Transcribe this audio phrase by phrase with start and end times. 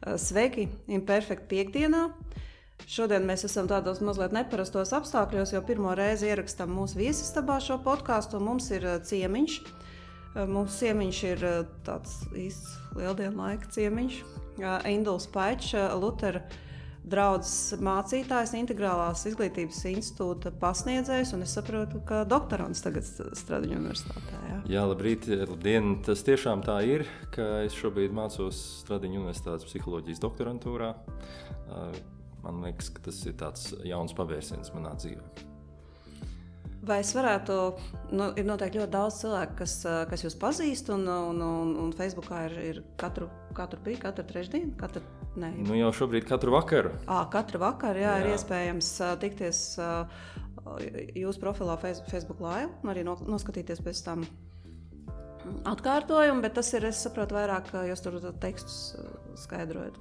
[0.00, 2.06] Sveiki, Imperfekta piekdienā!
[2.88, 8.40] Šodien mēs esam tādos mazliet neparastos apstākļos, jo pirmo reizi ierakstām mūsu viesistabā šo podkāstu.
[8.40, 9.58] Mums ir ciemiņš.
[10.48, 11.44] Mums ciemiņš ir
[11.84, 14.22] tāds īsts lieldienu laika ciemiņš.
[14.88, 16.40] Induls Paičs, Lutera
[17.10, 17.52] draugs
[17.82, 24.40] mācītājs, Integrālās izglītības institūta pasniedzējs, un es saprotu, ka doktorants tagad strādā universitātē.
[24.50, 25.96] Jā, jā labrīt, labdien.
[26.06, 30.94] Tas tiešām tā ir, ka es šobrīd mācos Stradiņu universitātes psiholoģijas doktorantūrā.
[32.40, 35.49] Man liekas, ka tas ir tāds jauns pavērsiens manā dzīvē.
[36.86, 37.54] Vai es varētu,
[38.16, 39.74] nu, ir noteikti ļoti daudz cilvēku, kas,
[40.08, 44.72] kas jūs pazīst, un, un, un, un Facebookā ir, ir katru, katru brīdi, katru trešdienu,
[44.80, 45.04] katru
[45.38, 46.90] Nē, nu jau šobrīd katru vakaru.
[47.06, 48.22] À, katru vakaru jā, jā.
[48.24, 50.24] ir iespējams uh, tikties uh,
[51.14, 54.24] jūsu profilā Facebook Live un arī noskatīties pēc tam
[55.70, 58.80] atkārtojumu, bet tas ir, es saprotu, vairāk jūs tur tekstus
[59.38, 60.00] skaidrojat.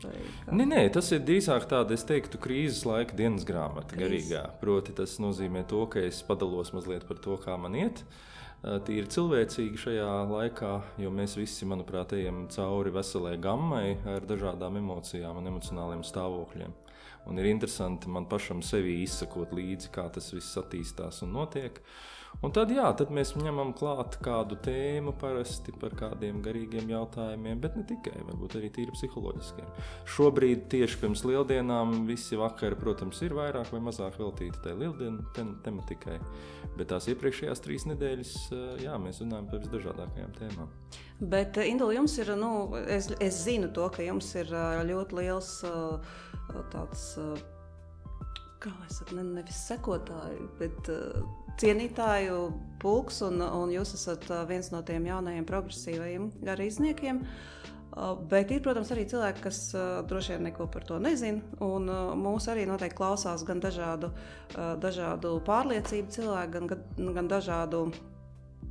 [0.51, 4.03] Nē, nē, tas ir drīzāk tāda, es teiktu, krīzes laika dienas grāmata, Krīz.
[4.03, 4.43] garīgā.
[4.61, 8.03] Proti, tas nozīmē to, ka es padalos mazliet par to, kā man iet.
[8.59, 15.39] Tīri cilvēcīgi šajā laikā, jo mēs visi, manuprāt, ejam cauri veselai gammai ar dažādām emocijām
[15.39, 16.75] un emocionāliem stāvokļiem.
[17.29, 21.79] Un ir interesanti man pašam sevi izsakot līdzi, kā tas viss attīstās un notiek.
[21.79, 22.08] Uh,
[22.39, 27.75] Un tad, jā, tad mēs ņemam klāt kādu tēmu parasti par kādiem garīgiem jautājumiem, bet
[27.75, 29.67] ne tikai, varbūt arī tīri psiholoģiskiem.
[30.07, 35.27] Šobrīd, tieši pirms lieldienām, visi vakari, protams, ir vairāk vai mazāk veltīti tai lieldienu
[35.65, 36.15] tematikai.
[36.79, 38.33] Bet tās iepriekšējās trīs nedēļas,
[38.85, 40.73] jā, mēs runājam par visdažādākajām tēmām.
[41.19, 42.53] Bet, Indula, jums ir, nu,
[42.87, 44.55] es, es zinu to, ka jums ir
[44.87, 45.57] ļoti liels
[46.71, 47.09] tāds
[48.59, 51.23] kā lai saka, ne, nevis sekotāju, bet uh,
[51.59, 52.41] cienītāju
[52.81, 57.23] pulks, un, un jūs esat viens no tiem jaunajiem progresīvajiem garīdzniekiem.
[58.31, 59.57] Bet ir, protams, arī cilvēki, kas
[60.07, 61.41] droši vien neko par to nezina.
[61.65, 64.11] Un uh, mūs arī noteikti klausās gan dažādu,
[64.79, 66.85] dažādu pārliecību cilvēku, gan,
[67.17, 67.87] gan dažādu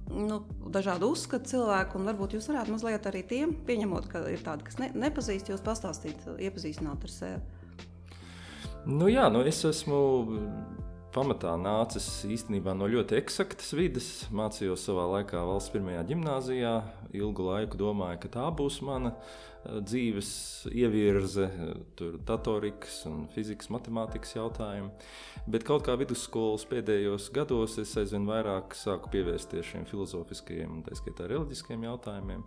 [0.08, 0.40] nu,
[0.72, 4.78] dažādu uzskatu cilvēku, un varbūt jūs varētu mazliet arī tiem, pieņemot, ka ir tādi, kas
[4.80, 7.40] ne, nepazīst, jūs pastāstīt, iepazīstināt ar sevi.
[8.88, 9.98] Nu, jā, nu es esmu
[11.14, 14.08] pamatā nācis īstenībā no ļoti eksaktas vidas.
[14.34, 16.74] Mācījos savā laikā valsts pirmajā gimnājā.
[17.16, 20.30] Ilgu laiku domāju, ka tā būs mana eh, dzīves
[20.68, 21.48] ievirze,
[21.98, 24.90] tur datorikas un fizikas, matemātikas jautājumi.
[25.48, 30.98] Bet kaut kā vidusskolas pēdējos gados es aizvien vairāk sāku pievērsties šiem filozofiskajiem un tā
[30.98, 32.44] skaitā reliģiskiem jautājumiem.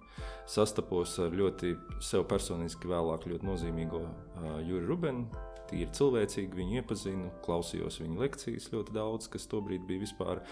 [0.49, 1.73] Sastapos ar ļoti
[2.03, 8.69] sev personiski vēlāk ļoti nozīmīgo uh, Juri Rubenu tīri cilvēcīgi viņu iepazinu, klausījos viņa lekcijas
[8.73, 10.43] ļoti daudz, kas tobrīd bija vispār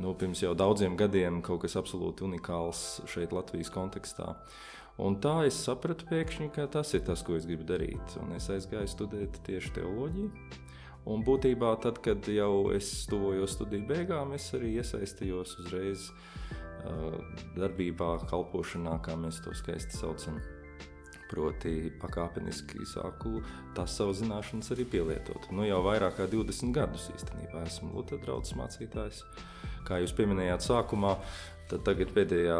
[0.00, 4.36] nu, pirms jau daudziem gadiem kaut kas absolūti unikāls šeit Latvijas kontekstā.
[5.02, 8.16] Un tā es sapratu pēkšņi, ka tas ir tas, ko es gribu darīt.
[8.20, 10.30] Un es aizgāju studēt tieši teoloģiju.
[11.12, 17.18] Un būtībā tad, kad jau es tuvojos studiju beigām, es arī iesaistījos uzreiz uh,
[17.56, 20.38] darbībā, kalpošanā, kā mēs to skaisti saucam.
[21.32, 23.40] Proti, pakāpeniski sāku
[23.76, 25.48] tās savas zināšanas arī pielietot.
[25.54, 29.22] Nu, jau vairāk kā 20 gadus īstenībā esmu Lutera draugs mācītājs.
[29.88, 31.14] Kā jūs pieminējāt sākumā,
[31.72, 32.58] tad tagad pēdējā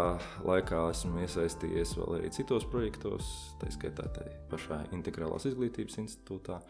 [0.48, 3.28] laikā esmu iesaistījies vēl arī citos projektos,
[3.60, 6.62] tā skaitā tā pašā Integrālās izglītības institūtā.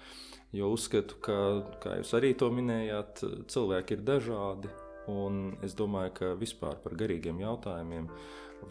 [0.52, 1.38] Jo uzskatu, ka,
[1.84, 4.72] kā jūs arī to minējāt, cilvēki ir dažādi.
[5.10, 8.10] Un es domāju, ka vispār par garīgiem jautājumiem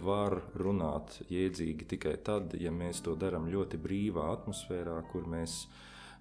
[0.03, 5.65] var runāt jēdzīgi tikai tad, ja mēs to darām ļoti brīvā atmosfērā, kur mēs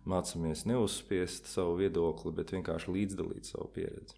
[0.08, 4.16] mācāmies neuzspiest savu viedokli, bet vienkārši līdzdalīt savu pieredzi.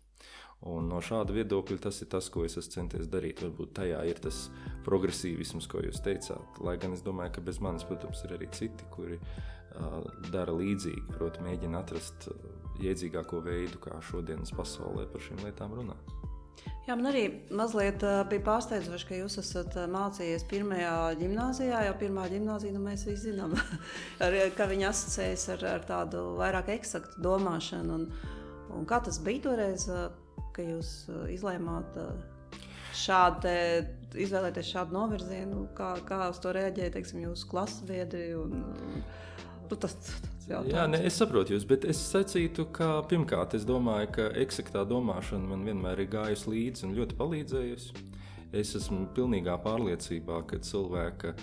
[0.62, 3.42] Un no šāda viedokļa tas ir tas, ko es esmu centies darīt.
[3.42, 4.44] Varbūt tajā ir tas
[4.86, 6.62] progresīvisms, ko jūs teicāt.
[6.62, 9.98] Lai gan es domāju, ka bez manis, protams, ir arī citi, kuri uh,
[10.30, 12.30] dara līdzīgi, proti, mēģina atrast
[12.82, 16.21] jēdzīgāko veidu, kā šodienas pasaulē par šīm lietām runāt.
[16.82, 21.84] Jā, man arī mazliet bija pārsteidzoši, ka jūs esat mācījies pirmajā gimnājā.
[21.86, 23.54] Jau pirmā gimnājā nu, mēs visi zinām,
[24.24, 28.00] ar, ka viņi asociējas ar, ar tādu vairāk eksaktu domāšanu.
[28.00, 28.08] Un,
[28.74, 29.86] un kā tas bija toreiz,
[30.56, 30.90] ka jūs
[31.30, 32.02] izlēmāt
[32.98, 33.54] šādu,
[34.26, 38.32] izvēlēties šādu novirzienu, kā, kā uz to reaģēja teiksim, jūsu klases biedri?
[38.42, 39.06] Un, un,
[39.70, 39.94] nu, tas,
[40.48, 40.74] jautājums.
[40.74, 45.52] Jā, ne, es saprotu jūs, bet es sacītu, ka pirmkārt, es domāju, ka eksaktā domāšana
[45.52, 48.06] man vienmēr ir gājusi līdzi un ļoti palīdzējusi.
[48.52, 51.42] Es esmu pilnīgā pārliecībā, ka cilvēka eh,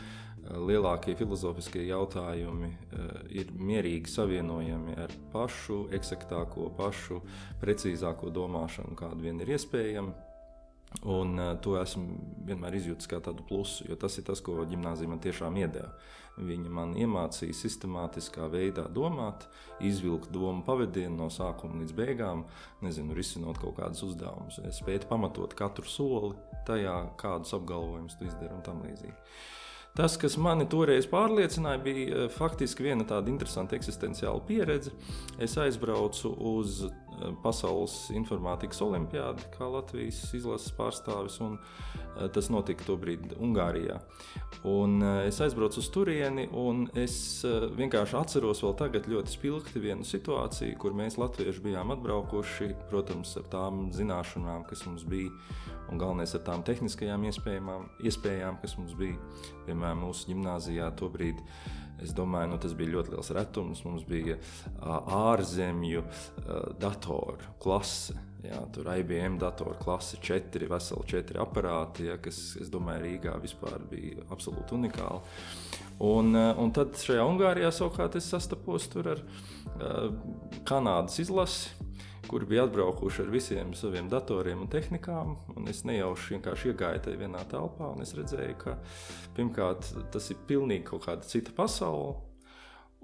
[0.69, 7.23] lielākie filozofiskie jautājumi uh, ir mierīgi savienojami ar pašu eksaktāko, pašu
[7.63, 10.13] precīzāko domāšanu, kāda vien ir iespējama.
[11.09, 15.09] Un uh, to esmu vienmēr izjūtis kā tādu plusu, jo tas ir tas, ko gimnāzija
[15.09, 15.93] man tiešām iedeva.
[16.39, 19.43] Viņa man iemācīja sistemātiskā veidā domāt,
[19.83, 22.45] izvilkt domu pavadienu no sākuma līdz beigām,
[22.85, 24.61] nezinu, risinot kaut kādus uzdevumus.
[24.69, 26.35] Es spēju pamatot katru soli
[26.67, 29.17] tajā, kādus apgalvojumus tu izdari un tam līdzīgi.
[29.97, 34.93] Tas, kas mani toreiz pārliecināja, bija eh, faktiski viena tāda interesanta eksistenciāla pieredze.
[35.41, 36.85] Es aizbraucu uz
[37.43, 43.99] Pasaules informātikas olimpiādi, kā Latvijas izlases pārstāvis, un eh, tas notika tobrīd Ungārijā.
[44.67, 47.15] Un es aizbraucu uz turieni, un es
[47.79, 53.47] vienkārši atceros vēl tagad ļoti spilgti vienu situāciju, kur mēs latvieši bijām atbraukuši, protams, ar
[53.53, 55.31] tām zināšanām, kas mums bija
[55.91, 59.17] un galvenais ar tām tehniskajām iespējām, kas mums bija.
[59.67, 61.41] Piemēram, mūsu gimnājā tobrīd.
[62.03, 63.83] Es domāju, nu, tas bija ļoti liels retums.
[63.87, 64.39] Mums bija
[64.79, 66.05] ārzemju
[66.79, 68.17] datoru klase.
[68.39, 73.75] Jā, tur IBM datoru klase, četri, veseli četri aparāti, ja, kas, es domāju, Rīgā vispār
[73.91, 75.19] bija absolūti unikāli.
[76.07, 80.07] Un, un tad šajā Ungārijā savukārt es sastapos ar uh,
[80.63, 81.88] Kanādas izlasi
[82.29, 85.35] kuri bija atbraukuši ar visiem saviem datoriem un tehnikām.
[85.57, 88.77] Un es nejauši vienkārši iegāju tajā vienā telpā, un es redzēju, ka
[89.37, 92.17] pirmkārt tas ir pilnīgi kaut kāda cita pasaule.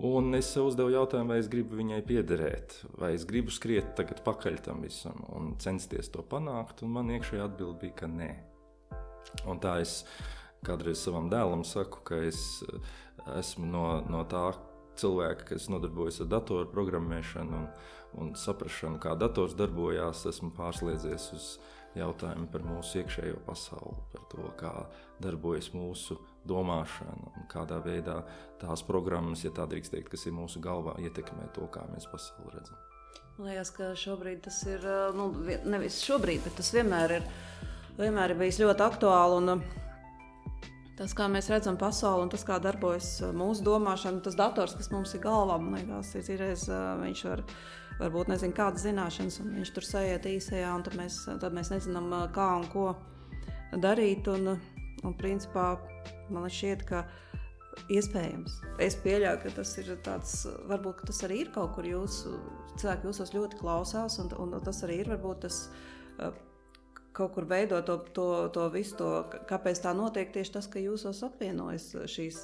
[0.06, 4.19] Un es sev uzdevu jautājumu, vai es gribu viņai piederēt, vai es gribu skriet tagad
[4.25, 6.83] pakaļ tam visam un censties to panākt.
[6.83, 8.30] Un man iekšējā atbilde bija, ka nē.
[9.48, 10.01] Un tā es
[10.68, 12.42] kādreiz savam dēlam saku, ka es
[13.39, 14.50] esmu no, no tā
[15.02, 17.62] cilvēka, kas nodarbojas ar datoru programmēšanu.
[17.62, 17.70] Un,
[18.22, 21.48] un saprāšanu, kā dators darbojās, esmu pārslēdzies uz
[21.96, 24.74] jautājumu par mūsu iekšējo pasauli, par to, kā
[25.24, 28.20] darbojas mūsu domāšana un kādā veidā
[28.62, 32.58] tās programmas, ja tā drīkst teikt, kas ir mūsu galvā, ietekmē to, kā mēs pasauli
[32.58, 32.82] redzam.
[33.46, 34.84] Liekas, ka šobrīd tas ir,
[35.16, 35.32] nu,
[35.68, 37.26] nevis šobrīd, bet tas vienmēr ir,
[37.98, 39.42] vienmēr ir bijis ļoti aktuāli.
[39.42, 39.66] Un,
[40.96, 45.12] Tas, kā mēs redzam pasauli un tas, kā darbojas mūsu domāšana, tas dators, kas mums
[45.18, 46.70] ir galvā, man liekas, ir reizes
[47.02, 47.44] viņš var
[48.00, 52.10] varbūt nezinu, kādas zināšanas, un viņš tur sēž īsajā, un tad mēs, tad mēs nezinām,
[52.36, 52.88] kā un ko
[53.84, 54.28] darīt.
[54.32, 54.56] Un,
[55.06, 55.76] un principā
[56.34, 57.04] man šķiet, ka
[57.92, 58.60] iespējams.
[58.82, 60.36] Es pieļauju, ka tas ir tāds,
[60.70, 62.38] varbūt tas arī ir kaut kur jūsu
[62.80, 65.66] cilvēki jūsos ļoti klausās, un, un tas arī ir varbūt tas.
[67.16, 69.10] Kaut kur veido to, to, to visu, to,
[69.48, 72.40] kāpēc tā notiek tieši tas, ka jūsos apvienojas šīs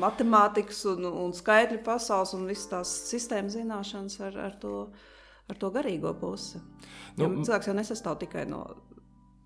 [0.00, 4.86] matemātikas un, un skaitļu pasaules un visas tās sistēmas zināšanas ar, ar, to,
[5.48, 6.60] ar to garīgo pusi.
[7.18, 8.64] Nu, jo cilvēks jau nesastāv tikai no.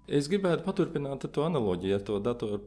[0.07, 2.61] Es gribētu paturpināt to analoģiju, ar to datoru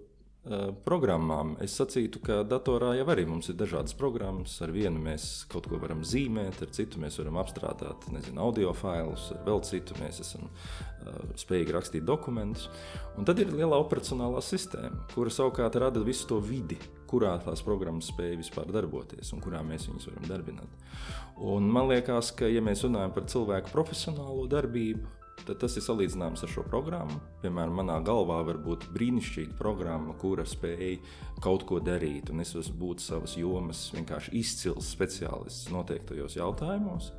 [0.86, 1.58] programmām.
[1.64, 4.56] Es sacītu, ka datorā jau arī mums ir dažādas programmas.
[4.64, 9.30] Ar vienu mēs kaut ko varam zīmēt, ar citu mēs varam apstrādāt nezinu, audio failus,
[9.36, 12.70] ar vēl citu mēs esam uh, spējīgi rakstīt dokumentus.
[13.20, 18.10] Un tad ir liela operacionālā sistēma, kura savukārt rada visu to vidi, kurā tās programmas
[18.14, 20.84] spēja vispār darboties un kurā mēs viņus varam darbināt.
[21.40, 25.19] Un man liekas, ka, ja mēs runājam par cilvēku profesionālo darbību,
[25.50, 27.18] tad tas ir salīdzināms ar šo programmu.
[27.44, 31.00] Piemēram, manā galvā var būt brīnišķīga programma, kura spēj
[31.44, 37.14] kaut ko darīt, un es varu būt savas jomas vienkārši izcils speciālists noteiktajos jautājumos.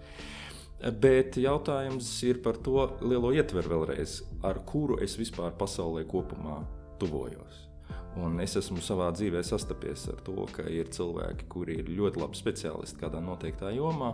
[1.03, 6.62] Bet jautājums ir par to lielo ietveru vēlreiz, ar kuru es vispār pasaulē kopumā
[7.03, 7.69] tuvojos.
[8.19, 12.39] Un es esmu savā dzīvē sastapies ar to, ka ir cilvēki, kuri ir ļoti labi
[12.39, 14.11] speciālisti kādā noteiktā jomā,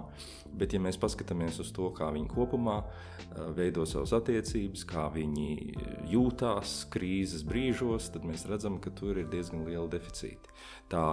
[0.53, 2.83] bet, ja mēs paskatāmies uz to, kā viņi kopumā
[3.57, 5.49] veido savas attiecības, kā viņi
[6.13, 10.53] jūtās krīzes brīžos, tad mēs redzam, ka tur ir diezgan liela deficīti.
[10.93, 11.07] Tā,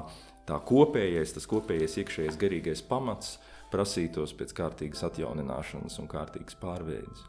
[0.50, 3.38] tā kopējais, tas kopējais iekšējais garīgais pamats
[3.72, 7.24] prasītos pēc kārtīgas atjaunināšanas un kārtīgas pārveides.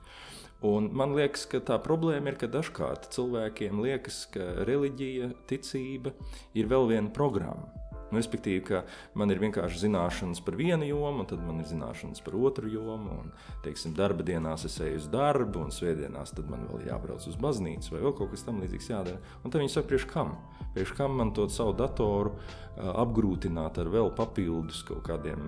[0.64, 6.14] Un man liekas, ka tā problēma ir, ka dažkārt cilvēkiem liekas, ka reliģija, ticība
[6.56, 7.84] ir vēl viena programma.
[8.14, 8.80] Nu, respektīvi, ka
[9.18, 13.16] man ir vienkārši zināšanas par vienu jomu, tad man ir zināšanas par otru jomu.
[13.25, 13.33] Un,
[13.64, 18.02] teiksim, darba dienās es eju uz darbu, un svētdienās man vēl jābrauc uz baznīcu, vai
[18.04, 19.18] vēl kaut kas tamlīdzīgs jādara.
[19.42, 20.30] Un tad viņi saka, priekš kam?
[20.76, 22.37] Priekš kam man to savu datoru
[22.78, 25.42] apgrūtināt ar vēl papildus kaut kādiem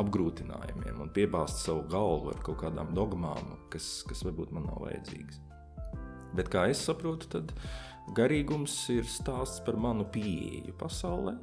[0.00, 5.42] apgrūtinājumiem un piebāzt savu galvu ar kaut kādām dogmām, kas, kas varbūt man nav vajadzīgas.
[6.36, 7.52] Bet kā es saprotu, tad
[8.16, 11.36] garīgums ir stāsts par manu pieeju pasaulē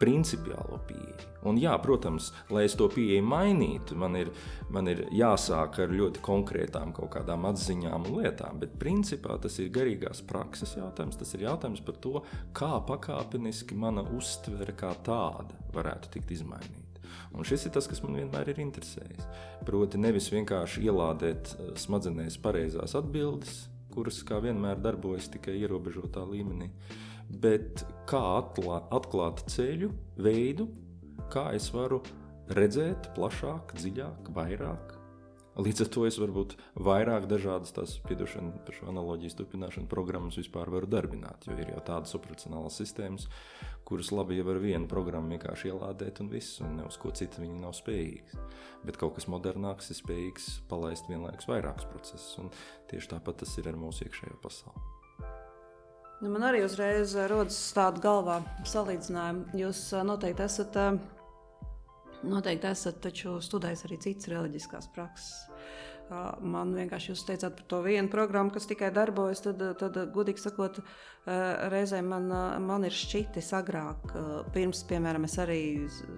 [0.00, 1.28] principiālo pieeju.
[1.48, 4.28] Un, jā, protams, lai es to pieeju mainītu, man ir,
[4.72, 9.72] man ir jāsāk ar ļoti konkrētām kaut kādām atziņām un lietām, bet principā tas ir
[9.72, 11.16] garīgās prakses jautājums.
[11.20, 12.20] Tas ir jautājums par to,
[12.56, 16.90] kā pakāpeniski mana uztvere kā tāda varētu tikt izmainīta.
[17.32, 19.28] Un šis ir tas, kas man vienmēr ir interesējis.
[19.66, 26.70] Proti, nevis vienkārši ielādēt eh, smadzenēs pareizās atbildes, kuras kā vienmēr darbojas tikai ierobežotā līmenī.
[27.30, 30.66] Bet kā atklāt, atklāt ceļu, veidu,
[31.30, 32.00] kā es varu
[32.50, 34.96] redzēt plašāk, dziļāk, vairāk,
[35.60, 36.52] Līdz ar to es varbūt
[36.86, 41.48] vairāk dažādas tās piedošana par šo analogijas turpināšanu programmas vispār varu darbināt.
[41.48, 43.26] Jo ir jau tādas operacionālas sistēmas,
[43.84, 47.42] kuras labi jau ar vienu programmu vienkārši ielādēt un viss, un ne uz ko citu
[47.42, 48.46] viņi nav spējīgi.
[48.86, 52.54] Bet kaut kas modernāks ir spējīgs palaist vienlaikus vairākus procesus, un
[52.92, 54.99] tieši tāpat tas ir ar mūsu iekšējo pasauli.
[56.20, 59.56] Nu, man arī uzreiz rodas tāda galvā salīdzinājuma.
[59.56, 60.98] Jūs noteikti esat uh,
[62.20, 63.06] Noteikti esat
[63.46, 65.46] studējis arī citas reliģiskās prakses.
[66.42, 70.80] Man vienkārši jūs teicāt par to vienu programmu, kas tikai darbojas, tad, tad gudīgi sakot,
[71.70, 72.26] reizēm man,
[72.66, 74.10] man ir šķitis agrāk.
[74.52, 75.60] Pirms, piemēram, es arī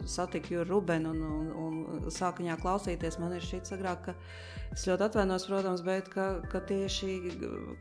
[0.08, 1.20] satiku Juru Rubenu un,
[1.52, 3.20] un, un sāku viņā klausīties.
[3.20, 4.16] Man ir šķitis agrāk, ka
[4.72, 7.18] es ļoti atvainos, protams, bet ka, ka tieši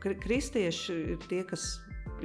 [0.04, 1.72] kristieši ir tie, kas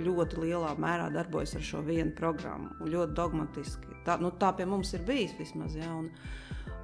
[0.05, 2.73] ļoti lielā mērā darbojas ar šo vienu programmu.
[2.85, 4.01] Ļoti dogmatiski.
[4.05, 5.75] Tā, nu, tā pie mums ir bijis vismaz.
[5.77, 6.09] Ja, un,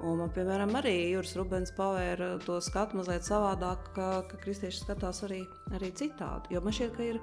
[0.04, 5.24] un man, piemēram, arī Juris Rubens pavēra to skatu mazliet savādāk, ka, ka kristieši skatās
[5.28, 5.44] arī,
[5.76, 6.56] arī citādi.
[6.56, 7.22] Jo man šķiet, ka ir.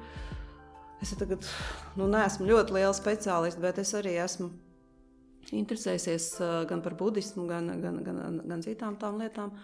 [1.00, 1.46] Es tagad
[1.96, 4.50] nu, neesmu ļoti liela speciāliste, bet es arī esmu
[5.56, 6.26] interesējusies
[6.68, 9.54] gan par budismu, gan, gan, gan, gan citām tām lietām.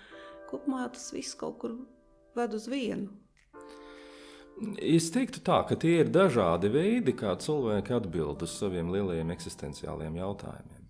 [0.49, 1.77] Kopumā tas viss kaut kur
[2.37, 3.11] ved uz vienu.
[4.81, 10.15] Es teiktu, tā, ka tie ir dažādi veidi, kā cilvēki atbild uz saviem lielajiem eksistenciāliem
[10.17, 10.85] jautājumiem.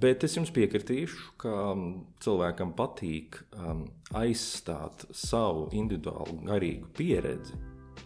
[0.00, 1.84] Bet es jums piekritīšu, ka um,
[2.24, 3.86] cilvēkam patīk um,
[4.16, 7.56] aizstāt savu individuālu garīgu pieredzi.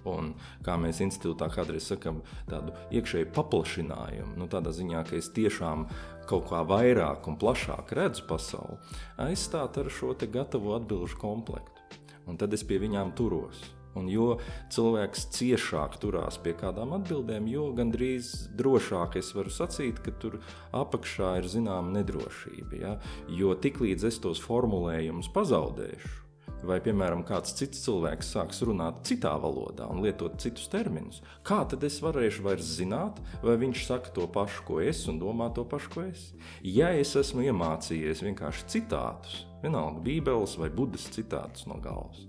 [0.09, 0.31] Un,
[0.63, 5.89] kā mēs institūtā kādreiz sakām, tādu iekšēju paplašinājumu, nu, tādā ziņā, ka es tiešām
[6.31, 8.79] kaut kā vairāk un plašāk redzu pasauli,
[9.27, 11.83] aizstāt ar šo gatavo atbildžu komplektu.
[12.31, 13.78] Un tad es pie viņām turos.
[13.99, 14.29] Un jo
[14.75, 20.39] cilvēks ciešāk turās pie kādām atbildēm, jo gandrīz drošāk es varu sacīt, ka tur
[20.77, 22.81] apakšā ir zināma nedrošība.
[22.85, 22.95] Ja?
[23.41, 26.29] Jo tiklīdz es tos formulējumus pazaudēšu,
[26.67, 31.85] vai, piemēram, kāds cits cilvēks sāks runāt citā valodā un lietot citus terminus, kā tad
[31.87, 35.93] es varēšu vairs zināt, vai viņš saka to pašu, ko es, un domā to pašu,
[35.95, 36.31] ko es?
[36.67, 42.27] Ja es esmu iemācījies vienkārši citātus, vienalga Bībeles vai Budas citātus no galvas,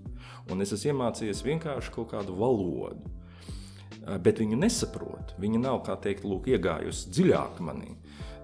[0.50, 3.12] un es esmu iemācījies vienkārši kaut kādu valodu,
[4.24, 7.96] bet viņu nesaprotu, viņa nav, kā teikt, lūk, iegājusi dziļāk manī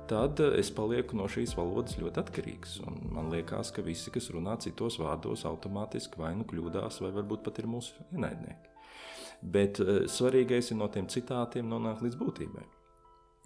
[0.06, 2.78] tad es palieku no šīs valodas ļoti atkarīgs.
[3.14, 7.60] Man liekas, ka visi, kas runā citos vārdos, automātiski vai nu kļūdās, vai varbūt pat
[7.60, 8.72] ir mūsu ienaidnieki.
[9.42, 12.64] Bet svarīgais ir no tiem citātiem nonākt līdz būtībai.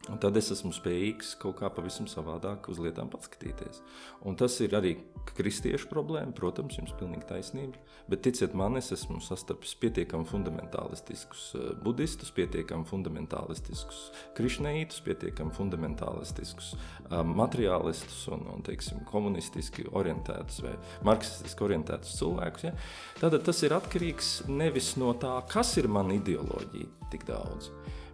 [0.08, 3.82] Un tad es esmu spējīgs kaut kā pavisam savādāk uz lietām paskatīties.
[4.24, 4.94] Un tas ir arī
[5.36, 7.76] kristiešu problēma, protams, jums ir pilnīgi taisnība.
[8.08, 14.00] Bet ticiet man, es esmu sastapis pietiekami fundamentālistiskus eh, budistus, pietiekami fundamentālistiskus
[14.38, 16.72] krišneitus, pietiekami fundamentālistiskus
[17.10, 22.70] um, materiālistus un, un teiksim, komunistiski orientētus vai marksistiski orientētus cilvēkus.
[22.70, 22.76] Ja?
[23.20, 27.68] Tātad tas ir atkarīgs nevis no tā, kas ir mana ideoloģija tik daudz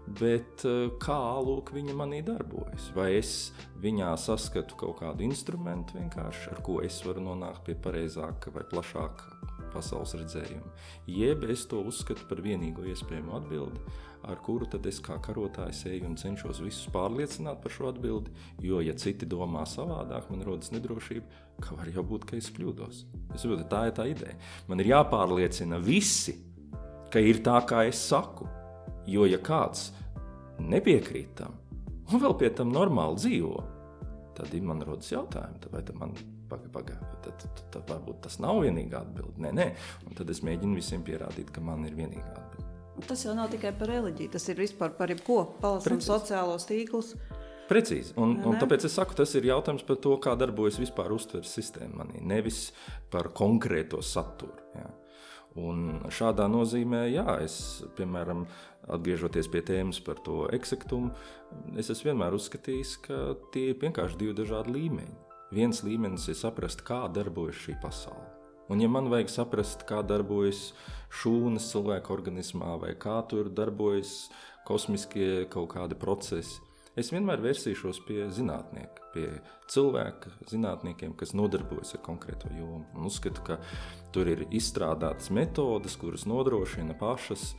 [0.07, 2.91] bet eh, kā lūk, viņa manī darbojas.
[2.97, 3.35] Vai es
[3.83, 9.35] viņā saskatu kaut kādu instrumentu, ar ko es varu nonākt pie pareizāka vai plašāka
[9.75, 10.73] pasaules redzējuma,
[11.11, 13.83] jeb es to uzskatu par vienīgo iespējamo atbildi,
[14.27, 18.33] ar kuru tad es kā karotājs eju un cenšos visus pārliecināt par šo atbildi.
[18.65, 23.05] Jo, ja citi domā savādāk, man rodas nedrošība, ka var jau būt, ka es kļūdos.
[23.35, 24.37] Es saprotu, tā ir tā ideja.
[24.71, 26.39] Man ir jāpārliecina visi,
[27.13, 28.49] ka ir tā, kā es saku.
[29.07, 29.91] Jo, ja kāds
[30.63, 31.59] nepiekrīt tam,
[32.11, 33.57] un vēl pie tam normāli dzīvo,
[34.37, 36.17] tad man rodas jautājumi, vai man
[36.51, 39.41] pagaidi, pagaidi, tad, tad, tad varbūt tas nav vienīgā atbilde.
[39.43, 39.67] Nē, nē,
[40.07, 42.67] un tad es mēģinu visiem pierādīt, ka man ir vienīgā atbilde.
[43.07, 45.43] Tas jau nav tikai par reliģiju, tas ir vispār par jebko.
[45.61, 47.13] Palasam sociālos tīklus.
[47.67, 48.15] Precīzi.
[48.23, 52.05] Un, un tāpēc es saku, tas ir jautājums par to, kā darbojas vispār uztveres sistēma
[52.05, 52.71] manī, nevis
[53.11, 54.55] par konkrēto saturu.
[54.77, 54.86] Jā.
[55.57, 58.45] Un šādā nozīmē, jā, es, piemēram,
[58.93, 61.15] atgriežoties pie tēmas par to eksaktumu,
[61.81, 63.21] es esmu vienmēr uzskatījis, ka
[63.55, 65.17] tie ir vienkārši divi dažādi līmeņi.
[65.57, 68.27] Viens līmenis ir saprast, kā darbojas šī pasaule.
[68.69, 70.73] Un, ja man vajag saprast, kā darbojas
[71.23, 74.27] šūnas cilvēka organismā, vai kā tur darbojas
[74.67, 76.59] kosmiskie kaut kādi procesi,
[76.97, 79.27] Es vienmēr vērsīšos pie zinātnieka, pie
[79.69, 82.87] cilvēka, zinātniekiem, kas nodarbojas ar konkrēto jomu.
[82.97, 83.59] Un uzskatu, ka
[84.17, 87.51] tur ir izstrādātas metodes, kuras nodrošina pašas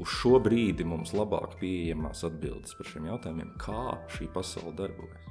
[0.00, 5.28] uz šo brīdi mums labāk pieejamās atbildes par šiem jautājumiem, kā šī pasaule darbojas.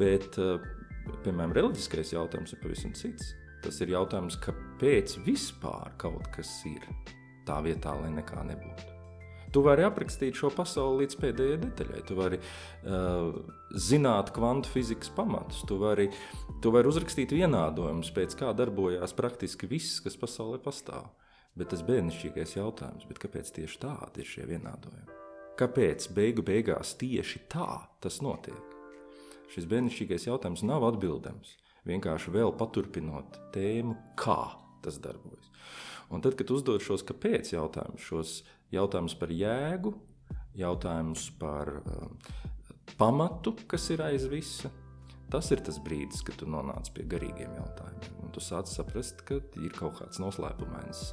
[0.00, 0.64] Bet, eh,
[1.26, 3.34] piemēram, reliģiskais jautājums ir pavisam cits.
[3.62, 6.88] Tas ir jautājums, kāpēc vispār kaut kas ir.
[7.42, 8.91] tā vietā, lai nekā nebūtu.
[9.52, 12.02] Tu vari aprakstīt šo pasauli līdz pēdējai detaļai.
[12.08, 13.34] Tu vari uh,
[13.76, 16.06] zināt kvantu fizikas pamatus, tu vari,
[16.64, 21.10] tu vari uzrakstīt vienādojumus, pēc kā darbojās praktiski viss, kas pasaulē pastāv.
[21.52, 25.18] Bet tas bērnišķīgais jautājums, kāpēc tieši tādi ir šie vienādojumi?
[25.60, 27.68] Kāpēc beigu beigās tieši tā
[28.00, 28.56] tas notiek?
[29.52, 31.58] Šis bērnišķīgais jautājums nav atbildams.
[31.84, 34.40] Vienkārši vēl paturpinot tēmu, kā
[34.80, 35.52] tas darbojas.
[36.12, 39.92] Un tad, kad uzdod šos kāpēc jautājumus, šos jautājumus par jēgu,
[40.56, 42.08] jautājumus par uh,
[42.98, 44.70] pamatu, kas ir aiz visa,
[45.32, 48.18] tas ir tas brīdis, kad tu nonāc pie garīgiem jautājumiem.
[48.22, 51.12] Un tu sāc saprast, ka ir kaut kāds noslēpumains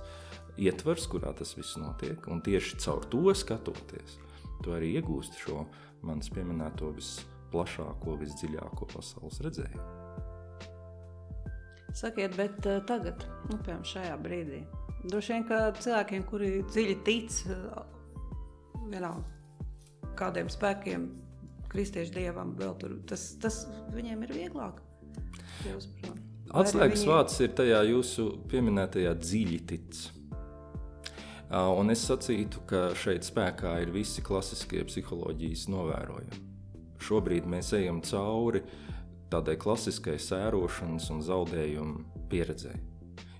[0.59, 2.27] ietvers, kurā tas viss notiek.
[2.31, 4.19] Un tieši caur to skatoties,
[4.63, 5.63] tu arī iegūsti šo
[6.07, 9.98] manis pieminēto visplašāko, visdziļāko pasaules redzējumu.
[11.93, 14.59] Sakiet, bet uh, tagad, nu, piemēram, šajā brīdī,
[15.09, 17.79] droši vien, ka cilvēkiem, kuri dziļi tic uh,
[18.91, 19.25] vienalga,
[20.19, 21.07] kādiem spēkiem,
[21.69, 23.63] kristiešu dievam, vēl tur, tas, tas
[23.95, 24.83] viņiem ir vieglāk.
[26.49, 27.09] Atslēgas viņi...
[27.09, 30.03] vārds ir tajā jūsu pieminētajā dziļi tic.
[31.49, 36.43] Un es sacītu, ka šeit spēkā ir visi klasiskie psiholoģijas novērojumi.
[37.01, 38.89] Šobrīd mēs ejam cauri uh,
[39.29, 42.75] tādai klasiskai sērošanas un zaudējumu pieredzei.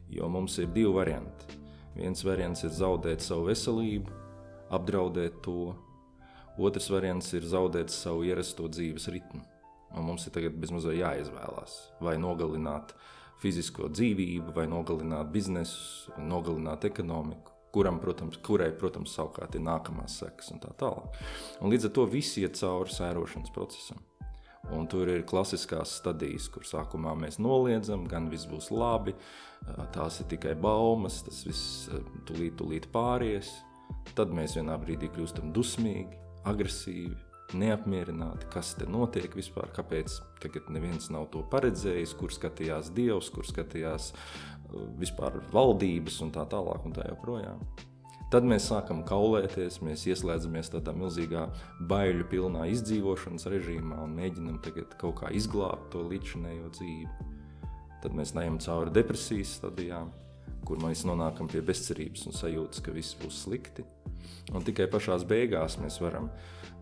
[0.09, 1.59] Jo mums ir divi varianti.
[1.97, 4.13] Viens variants ir zaudēt savu veselību,
[4.73, 5.73] apdraudēt to,
[6.57, 9.41] otrs variants ir zaudēt savu ierasto dzīves ritmu.
[9.97, 12.93] Un mums ir tagad bezmazliet jāizvēlās, vai nogalināt
[13.41, 20.53] fizisko dzīvību, vai nogalināt biznesu, nogalināt ekonomiku, kuram, protams, kurai, protams, savukārt ir nākamās sekas
[20.53, 21.17] un tā tālāk.
[21.61, 24.03] Un līdz ar to visi iet cauri sērošanas procesam.
[24.75, 29.15] Un tur ir klasiskās stadijas, kur sākumā mēs noliedzam, gan viss būs labi,
[29.95, 31.87] tās ir tikai baumas, tas viss
[32.29, 33.49] tulīt, tulīt pāries.
[34.13, 37.15] Tad mēs vienā brīdī kļūstam dusmīgi, agresīvi,
[37.57, 43.47] neapmierināti, kas te notiek vispār, kāpēc tagad neviens nav to paredzējis, kur skatījās Dievs, kur
[43.47, 44.11] skatījās
[44.99, 47.63] vispār valdības un tā tālāk un tā joprojām.
[48.29, 51.47] Tad mēs sākam kaulēties, mēs ieslēdzamies tādā milzīgā
[51.89, 54.59] baiļu pilnā izdzīvošanas režīmā un mēģinam
[55.01, 57.29] kaut kā izglābt to līdzinējo dzīvi.
[58.03, 60.13] Tad mēs neejam cauri depresijas stadijām,
[60.61, 63.87] kur mēs nonākam pie bezcerības un sajūtas, ka viss būs slikti.
[64.53, 66.29] Un tikai pašā beigās mēs varam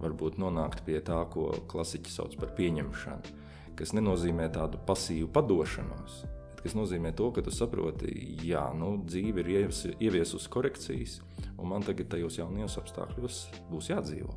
[0.02, 3.38] varbūt, nonākt pie tā, ko klasiķi sauc par pieņemšanu,
[3.80, 6.26] kas nenozīmē tādu pasīvu padošanos,
[6.68, 9.70] kas nozīmē to, ka tu saproti, ka nu, dzīve ir
[10.04, 11.22] ieviesusi korekcijas,
[11.56, 13.40] un man tagad tajos jaunajos apstākļos
[13.72, 14.36] būs jādzīvo.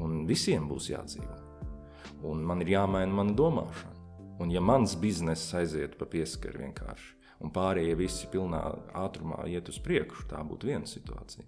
[0.00, 1.36] Un visiem būs jādzīvo.
[2.28, 3.92] Un man ir jāmaina mana domāšana.
[4.40, 8.60] Un ja mans bizness aiziet pa pieskaru vienkārši, un pārējie visi pilnā
[8.96, 11.44] ātrumā iet uz priekšu, tā būtu viena situācija.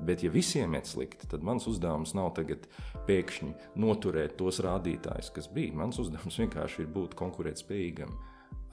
[0.00, 2.64] Bet, ja visiem iet slikti, tad mans uzdevums nav tagad
[3.08, 5.76] pēkšņi noturēt tos rādītājus, kas bija.
[5.82, 8.16] Mans uzdevums vienkārši ir būt konkurētspējīgam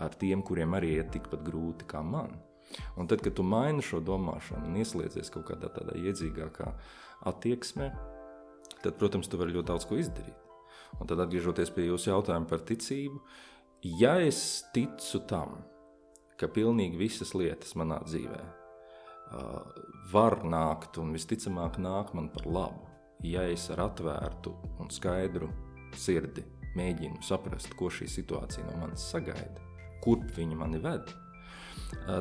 [0.04, 2.36] ar tiem, kuriem arī ir tikpat grūti kā man.
[3.00, 6.72] Un tad, kad tu maini šo domāšanu un ieslēdzies kaut kādā tādā iedzīgākā
[7.30, 7.88] attieksmē,
[8.84, 10.44] tad, protams, tu vari ļoti daudz ko izdarīt.
[11.00, 13.22] Un tad, atgriežoties pie jūsu jautājuma par ticību,
[14.02, 14.42] ja es
[14.76, 15.58] ticu tam,
[16.38, 19.62] ka pilnīgi visas lietas manā dzīvē uh,
[20.12, 22.84] var nākt un visticamāk nāk man par labu,
[23.26, 25.50] ja es ar atvērtu un skaidru
[25.98, 26.46] sirdi
[26.78, 29.67] mēģinu saprast, ko šī situācija no manis sagaida
[30.04, 31.14] kurp viņi mani ved,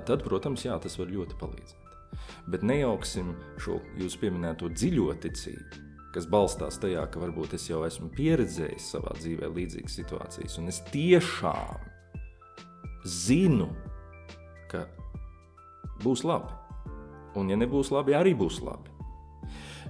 [0.07, 1.83] tad, protams, jā, tas var ļoti palīdzēt.
[2.51, 5.83] Bet nejauksim šo jūsu pieminēto dziļo ticību,
[6.15, 10.81] kas balstās tajā, ka varbūt es jau esmu pieredzējis savā dzīvē līdzīgas situācijas, un es
[10.93, 11.91] tiešām
[13.07, 13.69] zinu,
[14.71, 14.87] ka
[16.05, 16.55] būs labi.
[17.37, 18.95] Un, ja nebūs labi, arī būs labi.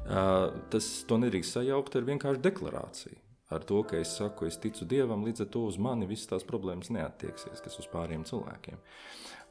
[0.06, 5.24] Uh, tas nedrīkst sajaukt ar vienkāršu deklarāciju ar to, ka es saku, es ticu Dievam,
[5.26, 8.80] līdz ar to uz mani visas tās problēmas neattieksies, kas uz pāriem cilvēkiem.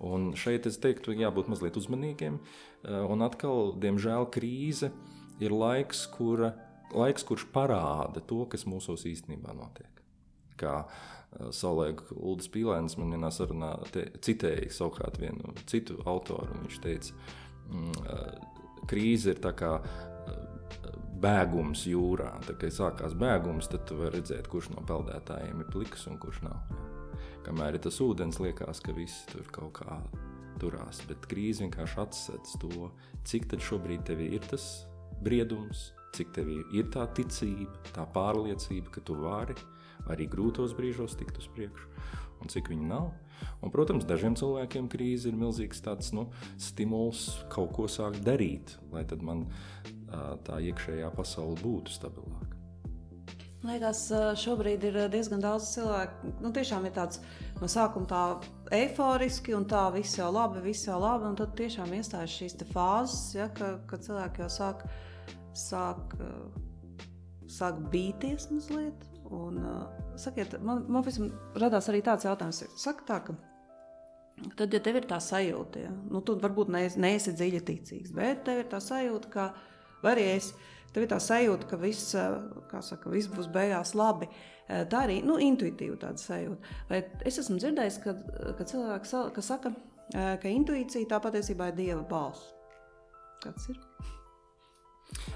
[0.03, 2.39] Un šeit es teiktu, jābūt mazliet uzmanīgiem.
[2.39, 4.91] Eh, un atkal, diemžēl, krīze
[5.39, 6.51] ir laiks, kura,
[6.91, 10.03] laiks kurš parāda to, kas mūsos īstenībā notiek.
[10.59, 16.67] Kā eh, Saulēk Uldis Pīlēns man vienā sarunā te, citēja savukārt vienu citu autoru, un
[16.67, 17.15] viņš teica,
[17.71, 19.77] mm, eh, krīze ir tā kā
[21.21, 22.31] bēgums jūrā.
[22.45, 26.43] Tā, kad sākās bēgums, tad tu vari redzēt, kurš no peldētājiem ir pliks un kurš
[26.45, 26.75] nav.
[27.45, 29.99] Kamēr ir tas ūdens, liekas, ka viss tur kaut kā
[30.61, 31.01] turās.
[31.09, 32.89] Bet krīze vienkārši atsedz to,
[33.27, 34.85] cik tad šobrīd tev ir tas
[35.23, 39.57] briedums, cik tev ir tā ticība, tā pārliecība, ka tu vari.
[40.05, 41.87] arī grūtos brīžos tikt uz priekšu,
[42.41, 43.07] un cik viņi nav.
[43.63, 46.27] Un, protams, dažiem cilvēkiem krīze ir milzīgs tāds, nu,
[46.61, 49.47] stimuls kaut ko sākt darīt, lai man
[50.47, 52.51] tā iekšējā pasaule būtu stabilāka.
[53.65, 54.03] Liekas,
[54.37, 56.35] šobrīd ir diezgan daudz cilvēku.
[56.43, 57.21] Nu, tiešām ir tāds
[57.57, 58.21] no sākuma tā
[58.77, 61.31] eiforiski, un tā viss jau labi, viss jau labi.
[61.39, 64.85] Tad tiešām iestājas šīs fāzes, ja, ka, ka cilvēki jau sāk,
[65.57, 66.13] sāk,
[67.49, 69.09] sāk bīties mazliet.
[69.33, 69.57] Un,
[70.21, 73.37] sakiet, man, man visam radās arī tāds jautājums, Saka tā, ka
[74.59, 78.43] Tad, ja tev ir tā sajūta, ja, nu, tu varbūt neesi, neesi dziļi ticīgs, bet
[78.43, 79.45] tev ir tā sajūta, ka,
[80.05, 80.51] vai arī es,
[80.93, 84.29] tev ir tā sajūta, ka viss, saka, viss būs beigās labi.
[84.65, 86.75] Tā arī nu, intuitīva tāda sajūta.
[86.89, 88.15] Vai es esmu dzirdējis, ka,
[88.57, 89.73] ka cilvēki ka saka,
[90.13, 92.53] ka intuīcija tā patiesībā ir dieva balss.
[93.43, 93.81] Kāds ir?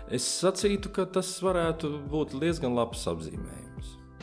[0.10, 3.70] Es sacītu, ka tas varētu būt diezgan labs apzīmējums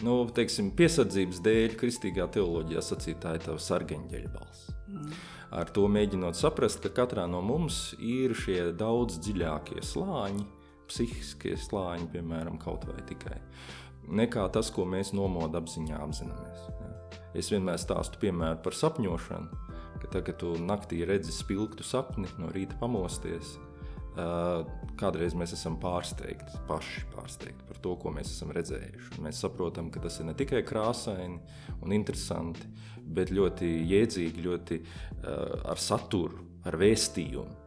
[0.04, 4.70] nu, teiksim, piesardzības dēļ, kristīgā teoloģijā sacīt, tā ir tava sargeņģeļa balss.
[4.90, 5.12] Mm.
[5.54, 10.46] Ar to mēģinot saprast, ka katrā no mums ir šie daudz dziļākie slāņi,
[10.90, 13.38] psihiskie slāņi, piemēram, kaut vai tikai.
[14.06, 16.66] Nekā tas, ko mēs nomodā apziņā apzināmies.
[17.37, 19.62] Es vienmēr stāstu piemēru par sapņošanu,
[20.02, 23.56] ka tad, kad tu naktī redzi spilgtu sapni, no rīta pamosties,
[24.96, 29.20] kādreiz mēs esam pārsteigti, paši pārsteigti par to, ko mēs esam redzējuši.
[29.24, 31.37] Mēs saprotam, ka tas ir ne tikai krāsaini
[31.82, 32.64] un interesanti,
[33.07, 37.64] bet ļoti jēdzīgi, ļoti uh, ar saturu, ar vēstījumu.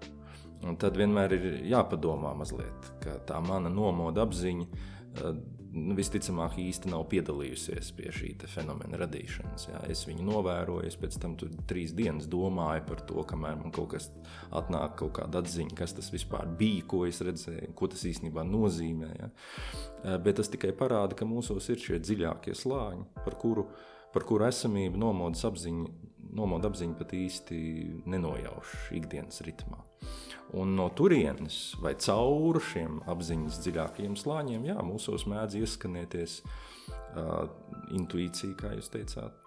[0.67, 5.39] Un tad vienmēr ir jāpadomā mazliet, ka tā mana nomoda apziņa uh,
[5.73, 9.67] nu, visticamāk īsti nav piedalījusies pie šī fenomena radīšanas.
[9.69, 9.81] Jā.
[9.91, 13.91] Es viņu novēroju, es pēc tam tur trīs dienas domāju par to, kamēr man kaut
[13.93, 14.09] kas
[14.55, 19.11] atnāk, kaut kāda atziņa, kas tas vispār bija, ko es redzēju, ko tas īstenībā nozīmē.
[19.19, 19.29] Jā.
[20.03, 23.69] Eh, bet tas tikai parāda, ka mūsos ir šie dziļākie slāņi, par kuru,
[24.13, 25.89] par kuru esamību nomodas apziņa,
[26.37, 27.59] nomoda apziņa pat īsti
[28.09, 29.83] nenojauš ikdienas ritmā.
[30.57, 37.45] Un no turienes vai caur šiem apziņas dziļākajiem slāņiem, jā, mūsos mēdz ieskanēties uh,
[37.93, 39.37] intuīcija, kā jūs teicāt,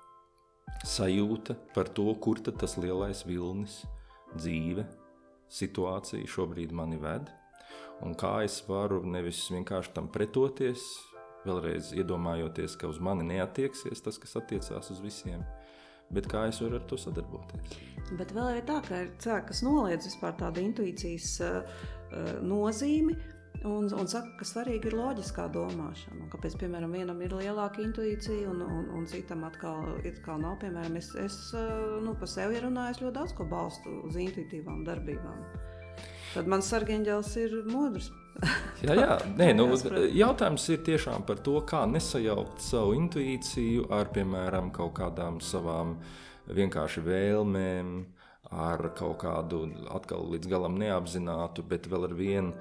[0.86, 3.80] sajūta par to, kur tas lielais vilnis,
[4.36, 4.86] dzīve,
[5.52, 7.28] situācija šobrīd mani ved,
[8.02, 10.86] un kā es varu nevis vienkārši tam pretoties,
[11.46, 15.42] vēlreiz iedomājoties, ka uz mani neatieksies tas, kas attiecās uz visiem,
[16.12, 17.76] bet kā es varu ar to sadarboties.
[18.18, 21.86] Bet vēl ir tā, ka ir cilvēki, kas noliedz vispār tādu intuīcijas uh,
[22.44, 23.16] nozīmi.
[23.68, 26.24] Un, un saka, ka svarīgi ir loģiskā domāšana.
[26.32, 30.56] Kāpēc, piemēram, vienam ir lielāka intuīcija, un, un, un citam atkal, atkal nav.
[30.64, 31.36] Piemēram, es, es
[32.02, 35.44] nu, par sevi runāju, ļoti daudz ko balstu uz intuitīvām darbībām.
[36.32, 38.10] Tad mans sargeņģēlis ir modrs
[38.86, 39.16] jā, jā.
[39.38, 39.68] Nē, nu,
[40.16, 45.96] jautājums ir tiešām par to, kā nesajaukt savu intuīciju ar, piemēram, kaut kādām savām
[46.52, 47.94] vienkārši vēlmēm,
[48.52, 49.64] ar kaut kādu
[49.94, 52.52] atkal līdz galam neapzinātu, bet vēl ar vienu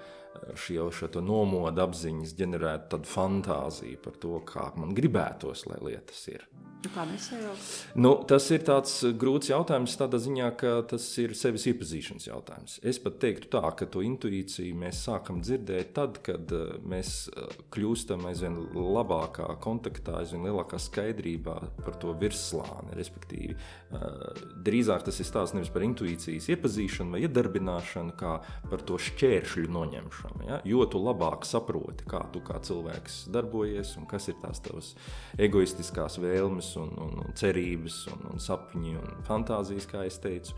[0.55, 6.45] šo, šo nomodu apziņas ģenerētu tādu fantāziju par to, kā man gribētos, lai lietas ir.
[6.81, 7.65] Nu, kā nesajaukt?
[7.93, 12.79] Nu, tas ir tāds grūts jautājums, tādā ziņā, ka tas ir sevis iepazīšanas jautājums.
[12.81, 17.53] Es pat teiktu tā, ka to intuīciju mēs sākam dzirdēt tad, kad eh, mēs eh,
[17.75, 22.97] kļūstam aizvien labākā kontaktā, aizvien lielākā skaidrībā par to virsslāni.
[22.97, 28.39] Respektīvi, eh, drīzāk tas ir stāsts nevis par intuīcijas iepazīšanu vai iedarbināšanu, kā
[28.73, 30.49] par to šķēršļu noņemšanu.
[30.49, 30.59] Ja?
[30.65, 34.95] Jo tu labāk saproti, kā tu kā cilvēks darbojies un kas ir tās tavas
[35.37, 40.55] egoistiskās vēlmes un, un, un cerības, un, un sapņi un fantāzijas, kā es teicu.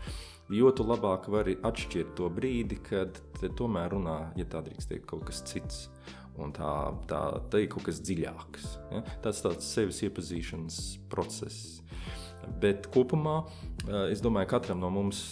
[0.52, 3.16] Jo tu labāk vari atšķirt to brīdi, kad
[3.56, 5.86] tomēr runā, ja tā drīkst teikt, kaut kas cits.
[6.40, 6.68] Un tā,
[7.08, 8.66] tā, tā ir kaut kas dziļāks.
[8.90, 9.04] Ja?
[9.22, 10.80] Tas ir tāds sevis iepazīšanas
[11.12, 11.78] process.
[12.60, 15.22] Bet kopumā eh, es domāju, ka katram no mums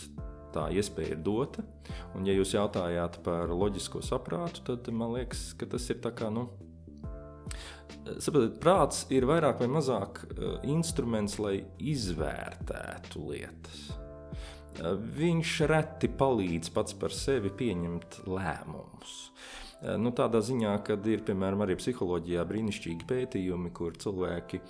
[0.54, 1.64] tā iespēja ir dota.
[2.14, 6.30] Un, ja jūs jautājāt par loģisko saprātu, tad man liekas, ka tas ir tā kā.
[6.32, 6.48] Nu,
[8.18, 13.82] Saprotiet, prāts ir vairāk vai mazāk uh, instruments, lai izvērtētu lietas.
[14.80, 19.18] Uh, viņš reti palīdz pats par sevi pieņemt lēmumus.
[19.98, 24.60] Nu, tādā ziņā, kad ir piemēram arī psiholoģijā brīnišķīgi pētījumi, kur cilvēki,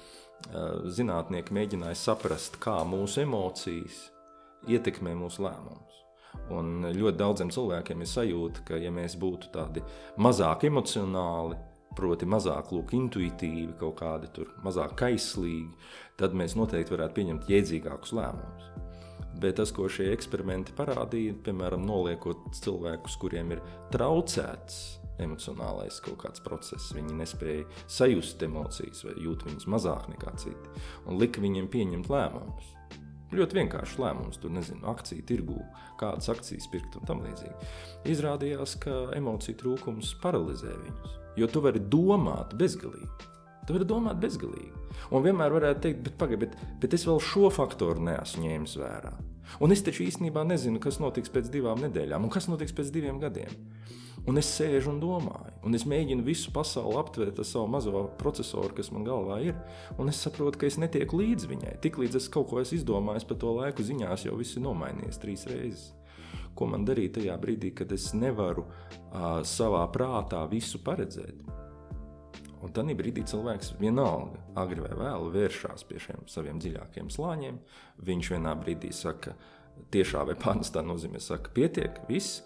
[0.96, 4.06] zinātnieki mēģināja saprast, kā mūsu emocijas
[4.72, 5.98] ietekmē mūsu lēmumus.
[6.52, 9.84] Un ļoti daudziem cilvēkiem ir sajūta, ka, ja mēs būtu tādi
[10.16, 11.58] mazāk emocionāli,
[11.98, 15.70] proti, mazāk lūk, intuitīvi, kaut kādi tur mazāk kaislīgi,
[16.20, 18.72] tad mēs noteikti varētu pieņemt jēdzīgākus lēmumus.
[19.42, 23.62] Bet tas, ko šie eksperimenti parādīja, piemēram, noliekot cilvēkus, kuriem ir
[23.94, 24.82] traucēts
[25.22, 26.92] emocionālais kaut kāds process.
[26.96, 30.84] Viņi nespēja sajust emocijas vai jūt viņas mazāk nekā citi.
[31.06, 32.72] Un lika viņiem pieņemt lēmumus.
[33.32, 35.56] Ļoti vienkāršs lēmums, tur nezinu, akciju tirgū,
[36.00, 37.70] kādas akcijas pirkt un tam līdzīgi.
[38.12, 41.21] Izrādījās, ka emociju trūkums paralizē viņus.
[41.38, 43.28] Jo tu vari domāt bezgalīgi.
[43.66, 44.72] Tu vari domāt bezgalīgi.
[45.12, 49.12] Un vienmēr varētu teikt, bet, pagai, bet, bet es vēl šo faktoru neesmu ņēmis vērā.
[49.62, 53.20] Un es taču īstenībā nezinu, kas notiks pēc divām nedēļām, un kas notiks pēc diviem
[53.22, 53.52] gadiem.
[54.28, 58.70] Un es sēžu un domāju, un es mēģinu visu pasauli aptvert ar savu mazo procesoru,
[58.76, 59.56] kas man galvā ir.
[59.98, 61.72] Un es saprotu, ka es netieku līdzi viņai.
[61.82, 65.48] Tiklīdz es kaut ko esmu izdomājis par to laiku, ziņās jau viss ir nomainījies trīs
[65.50, 65.90] reizes.
[66.54, 71.40] Ko man darīt tajā brīdī, kad es nevaru uh, savā prātā visu paredzēt?
[72.62, 77.58] Un tad brīdī cilvēks vienalga, agri vai vēlu, vēršas pie šiem saviem dziļākajiem slāņiem.
[78.06, 79.34] Viņš vienā brīdī saka,
[79.90, 82.44] tiešā vai pārnestā nozīmē, saka, pietiek, viss,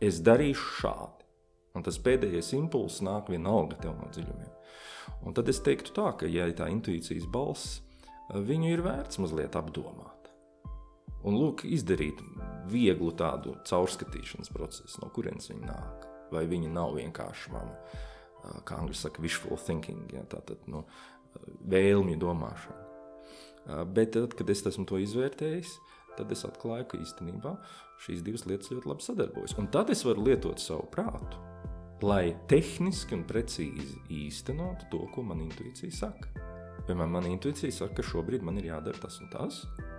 [0.00, 1.26] es darīšu šādi.
[1.74, 4.54] Un tas pēdējais impulss nāk vienalga tev no dziļumiem.
[5.26, 7.80] Un tad es teiktu tā, ka, ja tā intuīcijas balss,
[8.30, 10.19] viņu ir vērts mazliet apdomāt.
[11.28, 12.22] Un lūk, izdarīt
[12.70, 16.06] vieglu tādu caurskatīšanas procesu, no kurienes viņi nāk.
[16.30, 17.74] Vai viņi nav vienkārši mana
[18.64, 20.84] kā angļu saka, wishful thinking, ja, tātad nu,
[21.68, 23.84] vēlmju domāšana.
[23.92, 25.74] Bet tad, kad es esmu to izvērtējis,
[26.16, 27.54] tad es atklāju, ka īstenībā
[28.06, 29.56] šīs divas lietas ļoti labi sadarbojas.
[29.60, 31.42] Un tad es varu lietot savu prātu,
[32.06, 36.32] lai tehniski un precīzi īstenotu to, ko man intuīcija saka.
[36.88, 39.89] Piemēram, man intuīcija saka, ka šobrīd man ir jādara tas un tas, un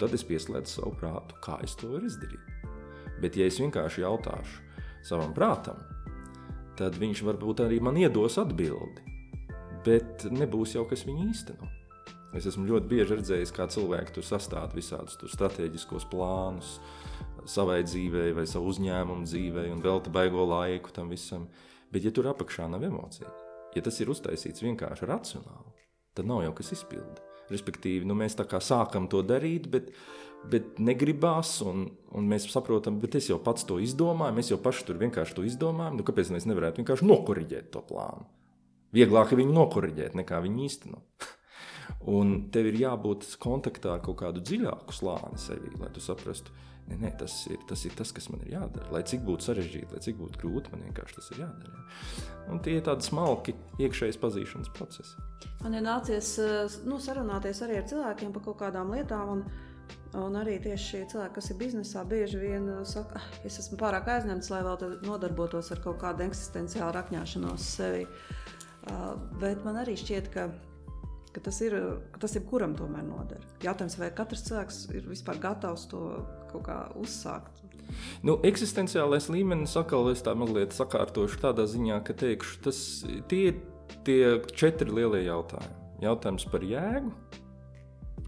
[0.00, 2.50] tad es pieslēdzu savu prātu, kā es to varu izdarīt.
[3.22, 4.62] Bet, ja es vienkārši jautāšu
[5.06, 5.78] savam prātam,
[6.78, 9.04] tad viņš varbūt arī man iedos atbildi.
[9.86, 11.68] Bet nebūs jau kas viņu īsteno.
[12.32, 16.78] Es esmu ļoti bieži redzējis, kā cilvēki tur sastāv visādus strateģiskos plānus
[17.44, 21.48] savai dzīvei, vai savu uzņēmumu dzīvei, un velta baigo laiku tam visam.
[21.92, 23.28] Bet, ja tur apakšā nav emociju,
[23.76, 25.76] ja tas ir uztaisīts vienkārši racionāli,
[26.16, 27.31] tad nav jau kas izpildīt.
[27.52, 29.90] Respektīvi, nu, mēs tā kā sākam to darīt, bet,
[30.52, 31.86] bet negribās, un,
[32.16, 35.46] un mēs saprotam, bet es jau pats to izdomāju, mēs jau paši tur vienkārši to
[35.48, 36.00] izdomājam.
[36.00, 38.26] Nu, kāpēc mēs nevarētu vienkārši nokoriģēt to plānu?
[38.92, 41.28] Vieglāk viņu nokoriģēt, nekā viņu īstenot.
[42.18, 46.54] un tev ir jābūt kontaktā ar kaut kādu dziļāku slāni sevī, lai tu saprastu,
[46.90, 48.88] Nē, nē, tas, ir, tas ir tas, kas man ir jādara.
[48.92, 51.72] Lai cik būtu sarežģīti, lai cik būtu grūti, man vienkārši tas ir jādara.
[51.72, 52.46] Jā.
[52.52, 55.26] Un tie ir tādi smalki iekšējas pazīšanas procesi.
[55.62, 56.34] Man ir nācies
[56.88, 59.36] nu, sarunāties arī ar cilvēkiem par kaut kādām lietām.
[59.36, 59.68] Un...
[60.16, 64.10] Un arī tieši šie cilvēki, kas ir biznesā, bieži vien saka, ah, es esmu pārāk
[64.12, 68.04] aizņemts, lai vēl nodarbotos ar kaut kādu eksistenciālu rakņāšanos sevi.
[68.82, 70.46] Uh, bet man arī šķiet, ka,
[71.32, 71.76] ka tas ir,
[72.12, 73.44] ka tas ir kuram tomēr noder.
[73.64, 76.02] Jautājums, vai katrs cilvēks ir vispār gatavs to
[76.52, 77.60] kaut kā uzsākt.
[78.24, 82.78] Nu, eksistenciālais līmenis atkal es tā mazliet sakārtošu tādā ziņā, ka teikšu, tas
[83.28, 83.60] tie ir
[84.06, 85.80] tie četri lielie jautājumi.
[86.02, 87.12] Jautājums par jēgu,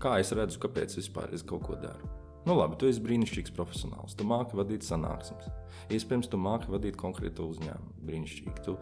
[0.03, 2.11] kā es redzu, kāpēc vispār es kaut ko daru.
[2.45, 4.15] Nu, labi, tu esi brīnišķīgs profesionāls.
[4.19, 5.49] Tu māki vadīt sanāksmes.
[5.97, 7.95] Iespējams, tu māki vadīt konkrētu uzņēmumu.
[8.05, 8.65] Brīnišķīgi.
[8.67, 8.75] Tu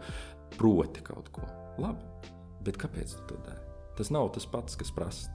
[0.57, 1.47] proti kaut ko.
[1.79, 2.33] Labi,
[2.67, 3.63] bet kāpēc tu to dari?
[3.95, 5.31] Tas nav tas pats, kas prasa.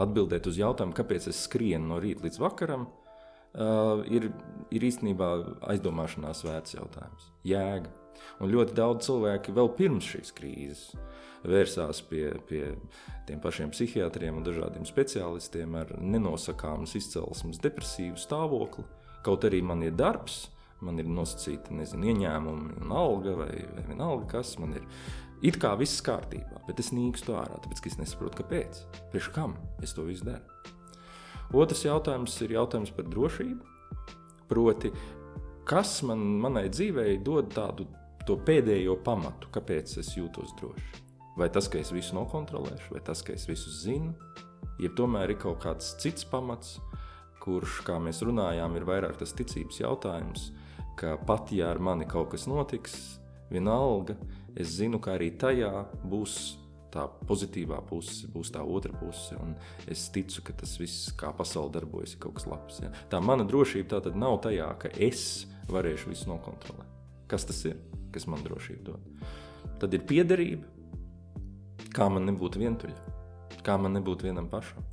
[0.00, 2.88] Atbildēt uz jautājumu, kāpēc es skrienu no rīta līdz vakaram,
[3.56, 4.30] uh, ir,
[4.70, 5.30] ir īstenībā
[5.72, 7.30] aizdomāšanās vērts jautājums.
[7.46, 7.92] Jēga.
[8.40, 10.86] Un ļoti daudz cilvēku vēl pirms šīs krīzes
[11.46, 12.62] vērsās pie, pie
[13.28, 18.86] tiem pašiem psihiatriem un dažādiem specialistiem ar nenosakāmas izcelsmes depresīvu stāvokli.
[19.26, 20.46] Kaut arī man ir darbs,
[20.84, 24.86] man ir nosacīta nezinu, ieņēmumi, un alga vai, vai vienalga kas man ir.
[25.44, 28.80] It kā viss kārtībā, bet es nīkstu ārā, tāpēc es nesaprotu, kāpēc.
[29.12, 30.75] Priekš kam es to visu daru?
[31.54, 33.74] Otrs jautājums ir jautājums par drošību.
[34.50, 34.90] Proti,
[35.66, 37.86] kas man, manai dzīvei dod tādu
[38.26, 41.02] pēdējo pamatu, kāpēc es jūtos droši.
[41.36, 44.14] Vai tas, ka es visu nokontrolēšu, vai tas, ka es visu zinu,
[44.82, 46.78] ja tomēr ir kaut kāds cits pamats,
[47.42, 50.48] kurš, kā mēs runājām, ir vairāk tas ticības jautājums,
[50.98, 52.96] ka pat ja ar mani kaut kas notiks,
[53.52, 54.16] vienalga,
[54.56, 56.56] es zinu, ka arī tajā būs
[56.96, 59.36] tā pozitīvā puse, būs tā otra puse.
[59.92, 62.80] Es ticu, ka tas viss, kā pasaule darbojas, ir kaut kas labs.
[62.82, 62.90] Ja?
[63.12, 66.88] Tā mana drošība tā nav tajā, ka es varēšu visu nokontrolēt.
[67.30, 67.78] Kas tas ir?
[68.16, 69.24] kas man drošību dod.
[69.80, 70.64] Tad ir piederība,
[71.92, 73.16] kā man nebūtu vientuļa,
[73.66, 74.84] kā man nebūtu vienam pašam.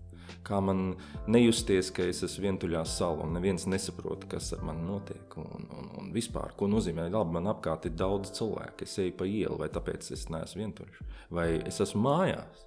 [0.43, 0.97] Kā man
[1.31, 5.37] nejusties, ka es esmu vientuļā salā un neviens nesaprot, kas ar mani notiek.
[5.39, 8.83] Un, un, un vispār, ko nozīmē, labi, man apkārt ir daudz cilvēku.
[8.83, 10.99] Es eju pa ielu, vai tāpēc es neesmu vientuļš,
[11.37, 12.65] vai es esmu mājās,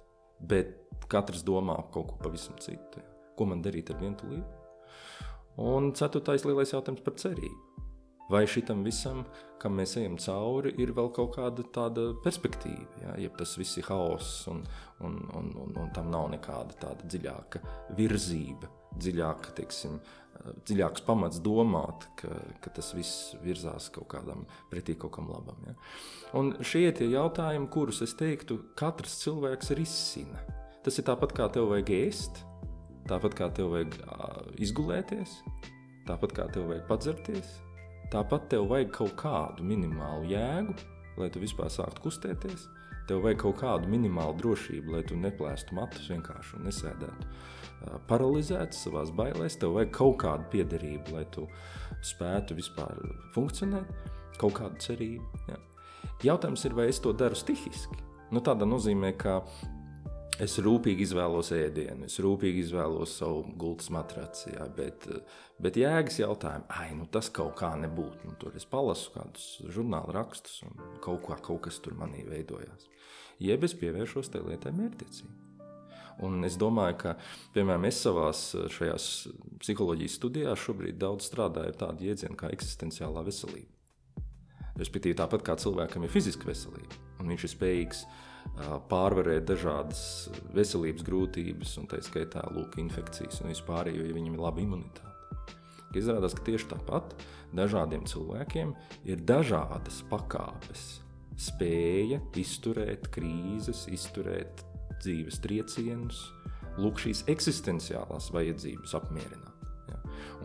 [0.49, 0.73] bet
[1.11, 3.05] katrs domā kaut ko pavisam citu.
[3.37, 4.65] Ko man darīt ar vientulību?
[5.61, 7.86] Un ceturtais lielais jautājums par cerību.
[8.29, 9.23] Vai šitam visam,
[9.61, 12.87] kam mēs ejam cauri, ir vēl kaut kāda tāda perspektīva.
[13.03, 14.63] Ja, ja tas viss ir haoss un,
[15.05, 17.61] un, un, un, un tam nav nekāda tāda dziļāka
[17.97, 19.97] virzība, dziļāka, teiksim,
[20.67, 22.29] dziļāks pamats domāt, ka,
[22.61, 25.63] ka tas viss virzās kaut kādam pretī kaut kam labam.
[25.65, 25.77] Ja.
[26.37, 30.43] Un šie tie jautājumi, kurus es teiktu, katrs cilvēks risina.
[30.85, 32.43] Tas ir tāpat kā tev vajag ēst,
[33.09, 33.97] tāpat kā tev vajag
[34.61, 35.39] izgulēties,
[36.07, 37.57] tāpat kā tev vajag padzerties
[38.13, 40.75] Tāpat tev vajag kaut kādu minimālu jēgu,
[41.19, 42.67] lai tu vispār sāktu kustēties.
[43.07, 47.29] Tev vajag kaut kādu minimālu drošību, lai tu neplēstu matus vienkārši un nesēdētu
[48.07, 49.59] paralizēts savā bailēs.
[49.59, 51.45] Tev vajag kaut kādu piederību, lai tu
[52.05, 52.99] spētu vispār
[53.35, 53.91] funkcionēt,
[54.41, 55.43] kaut kādu cerību.
[55.51, 55.59] Ja.
[56.31, 57.99] Jautājums ir, vai es to daru stihiski.
[58.31, 59.39] Nu, tādā nozīmē, ka
[60.37, 65.07] Es rūpīgi izvēlos ēdienu, es rūpīgi izvēlos savu gultas matraci, jā, bet,
[65.57, 68.27] bet jēgas jautājumu, ai, nu tas kaut kā nebūtu.
[68.29, 72.85] Nu, tur es palasu kādus žurnāla rakstus un kaut, kā, kaut kas tur manī veidojās.
[73.41, 75.33] Jeb es pievēršos tai lietai mērķiecīgi.
[76.27, 77.15] Un es domāju, ka,
[77.57, 83.73] piemēram, es savā psiholoģijas studijās šobrīd daudz strādāju ar tādu jēdzienu kā eksistenciālā veselība.
[84.77, 88.23] Respektīvi, tāpat kā cilvēkam ir fiziska veselība, un viņš ir spējīgs uh,
[88.89, 90.01] pārvarēt dažādas
[90.55, 95.03] veselības grūtības, un tā skaitā lūk, infekcijas un vispār, jo ja viņam ir laba imunitāte.
[95.97, 97.15] Izrādās, ka tieši tāpat
[97.57, 98.73] dažādiem cilvēkiem
[99.07, 100.99] ir dažādas pakāpes,
[101.37, 104.65] spēja izturēt krīzes, izturēt
[104.99, 106.23] dzīves triecienus,
[106.81, 109.46] lūk, šīs eksistenciālās vajadzības apmierināt.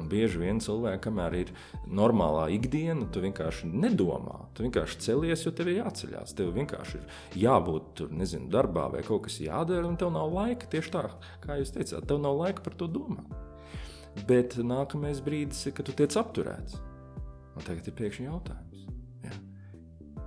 [0.00, 1.52] Un bieži vien cilvēkam, kamēr ir
[1.86, 4.46] normālā ikdiena, tu vienkārši nedomā.
[4.56, 6.34] Tu vienkārši celies, jo tev ir jāceļās.
[6.38, 10.68] Tev vienkārši ir jābūt tur, nezinu, darbā vai kaut kas jādara, un tev nav laika
[10.72, 11.06] tieši tā,
[11.44, 13.32] kā jūs teicāt, tev nav laika par to domāt.
[14.28, 16.78] Bet nākamais brīdis ir, kad tu tiec apturēts.
[17.56, 18.86] Un tagad ir pēkšņi jautājums,
[19.26, 19.34] ja?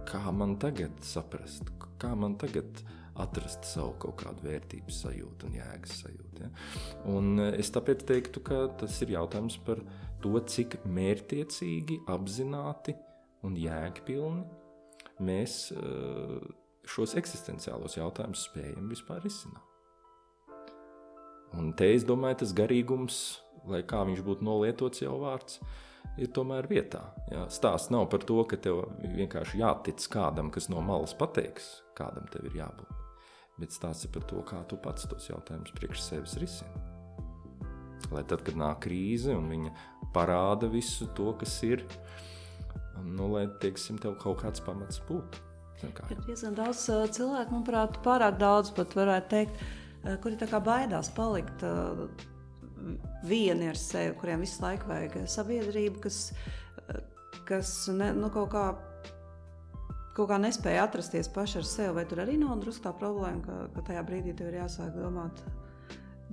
[0.09, 2.94] kā man tagad saprast, kā man tagad saprast?
[3.21, 6.43] Atrast savu kaut kādu vērtības sajūtu un jēgas sajūtu.
[6.43, 6.49] Ja?
[7.11, 9.81] Un eh, es tāpēc teiktu, ka tas ir jautājums par
[10.23, 12.95] to, cik mērķiecīgi, apzināti
[13.45, 14.43] un jēgpilni
[15.25, 16.35] mēs eh,
[16.91, 19.63] šos eksistenciālos jautājumus spējam vispār risināt.
[21.55, 23.19] Un te es domāju, tas garīgums,
[23.69, 25.61] lai kā viņš būtu nolietots jau vārds,
[26.19, 27.05] ir tomēr vietā.
[27.31, 27.45] Jā.
[27.53, 32.51] Stāsts nav par to, ka tev vienkārši jātic kādam, kas no malas pateiks, kādam tev
[32.51, 32.94] ir jābūt
[33.59, 36.83] bet stāsti par to, kā tu pats tos jautājumus priekš sevis risini.
[38.11, 39.71] Lai tad, kad nāk krīze un viņa
[40.15, 41.83] parāda visu to, kas ir,
[43.01, 45.41] nu, lai teiksim, tev kaut kāds pamats būtu.
[45.83, 49.65] Ir diezgan daudz cilvēku, manuprāt, pārāk daudz pat varētu teikt,
[50.23, 51.65] kuri tā kā baidās palikt
[53.25, 56.19] vieni ar sevi, kuriem visu laiku vajag sabiedrību, kas,
[57.47, 58.65] kas ne, nu, kaut kā
[60.15, 63.55] kaut kā nespēja atrasties paši ar sevi, vai tur arī nav drusku tā problēma, ka,
[63.75, 65.41] ka tajā brīdī tev ir jāsāk domāt,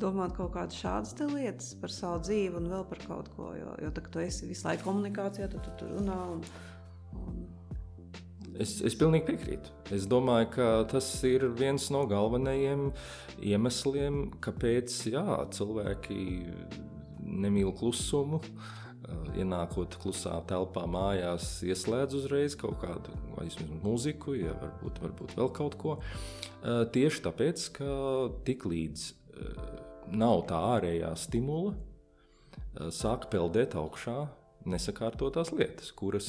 [0.00, 3.52] domāt kaut kādas šādas lietas par savu dzīvi un vēl par kaut ko.
[3.58, 6.20] Jo, jo tā, tu esi visu laiku komunikācijā, tad tu tur runā.
[6.36, 6.46] Un,
[7.18, 7.42] un,
[8.60, 9.70] Es, es pilnīgi piekrītu.
[9.96, 12.82] Es domāju, ka tas ir viens no galvenajiem
[13.48, 15.22] iemesliem, kāpēc jā,
[15.56, 16.18] cilvēki
[17.24, 18.42] nemīl klusumu.
[18.42, 18.81] Uh,
[19.38, 23.14] ienākot klusā telpā, mājās, ieslēdz uzreiz kaut kādu
[23.82, 25.96] mūziku, ja varbūt, varbūt vēl kaut ko.
[25.98, 27.96] Eh, tieši tāpēc, ka
[28.46, 29.64] tiklīdz eh,
[30.12, 31.74] nav tā ārējā stimula,
[32.92, 34.22] sāk peldēt augšā
[34.64, 36.28] nesakārtotās lietas, kuras,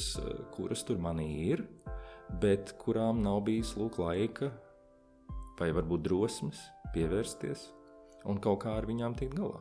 [0.52, 1.64] kuras tur manī ir,
[2.42, 4.50] bet kurām nav bijis lūk laika
[5.58, 6.60] vai varbūt drosmes
[6.94, 7.68] pievērsties
[8.30, 9.60] un kaut kā ar viņām tikt galā.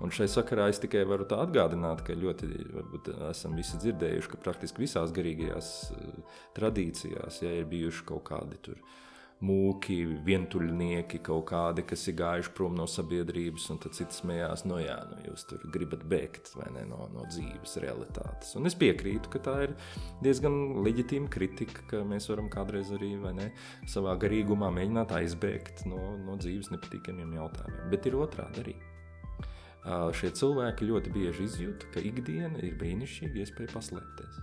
[0.00, 4.84] Un šai sakarā es tikai varu atgādināt, ka ļoti varbūt, esam visi dzirdējuši, ka praktiski
[4.84, 8.80] visās garīgajās uh, tradīcijās ja, ir bijuši kaut kādi tur
[9.44, 14.78] mūki, vientuļnieki, kaut kādi, kas ir gājuši prom no sabiedrības, un tad cits smējās, no
[14.80, 18.54] jā, nu jūs tur gribat bēgt ne, no, no dzīves realitātes.
[18.56, 19.76] Un es piekrītu, ka tā ir
[20.24, 23.50] diezgan leģitīma kritika, ka mēs varam kādreiz arī ne,
[23.84, 27.88] savā garīgumā mēģināt aizbēgt no, no dzīves nepatīkamiem jautājumiem.
[27.92, 28.76] Bet ir otrādi arī.
[30.18, 34.40] Šie cilvēki ļoti bieži izjūt, ka ikdiena ir brīnišķīga iespēja paslēpties.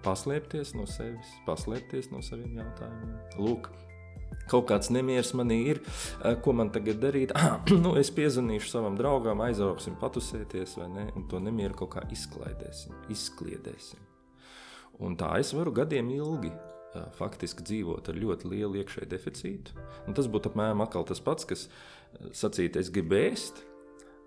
[0.00, 3.14] Paslēpties no sevis, paslēpties no saviem jautājumiem.
[3.38, 3.68] Lūk,
[4.50, 5.82] kaut kāds nemieris manī ir,
[6.24, 7.34] eh, ko man tagad darīt.
[7.84, 11.06] Nu, es piezvanīšu savam draugam, aizbrauksim, patusēties, vai ne?
[11.16, 14.02] Un to nemieru kaut kā izklaidēsim, izkliedēsim.
[15.00, 19.80] Un tā es varu gadiem ilgi eh, faktiski dzīvot ar ļoti lielu iekšēju deficītu.
[20.06, 23.64] Un tas būtu apmēram tas pats, kas eh, sacīt, es gribu ēst,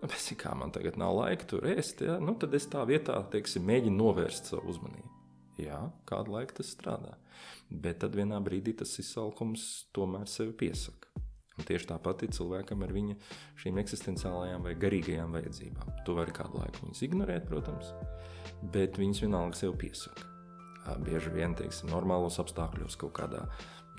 [0.03, 2.17] Bet, kā man tagad nav laika tur ēst, ja?
[2.19, 5.22] nu, tad es tā vietā teiksim, mēģinu novērst savu uzmanību.
[5.61, 5.79] Jā,
[6.09, 7.13] kādu laiku tas strādā.
[7.69, 11.11] Bet tad vienā brīdī tas izsalkums tomēr sevi piesaka.
[11.53, 13.15] Un tieši tāpat ir cilvēkam ar viņa
[13.61, 15.91] šīm eksistenciālajām vai garīgajām vajadzībām.
[16.05, 17.91] Tu vari kādu laiku viņus ignorēt, protams,
[18.73, 20.25] bet viņas vienalga sev piesaka.
[21.05, 23.45] Bieži vien, teiksim, normālos apstākļos, kaut kādā,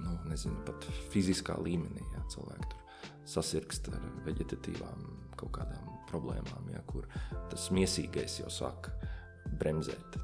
[0.02, 0.84] nu, nezinu, pat
[1.14, 2.82] fiziskā līmenī, jā, cilvēki tur
[3.30, 5.06] sasirgst ar veģetatīvām
[5.38, 7.08] kaut kādām problēmām, jā, kur
[7.52, 8.90] tas miesīgais jau sāk
[9.60, 10.18] bremzēt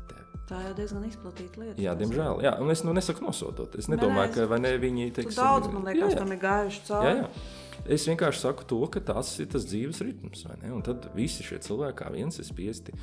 [0.51, 1.79] Tā jau diezgan izplatīta lieta.
[1.79, 2.41] Jā, diemžēl.
[2.43, 3.77] Jā, un es nu, nesaku nosodot.
[3.79, 6.19] Es nedomāju, nē, ka ne, viņi teiksim, daudz, man liekas, jā, jā.
[6.19, 7.07] tam ir gājuši cauri.
[7.07, 7.85] Jā, jā.
[7.95, 10.43] Es vienkārši saku to, ka tas ir tas dzīves ritms.
[10.75, 12.97] Un tad visi šie cilvēki, kā viens, ir spiesti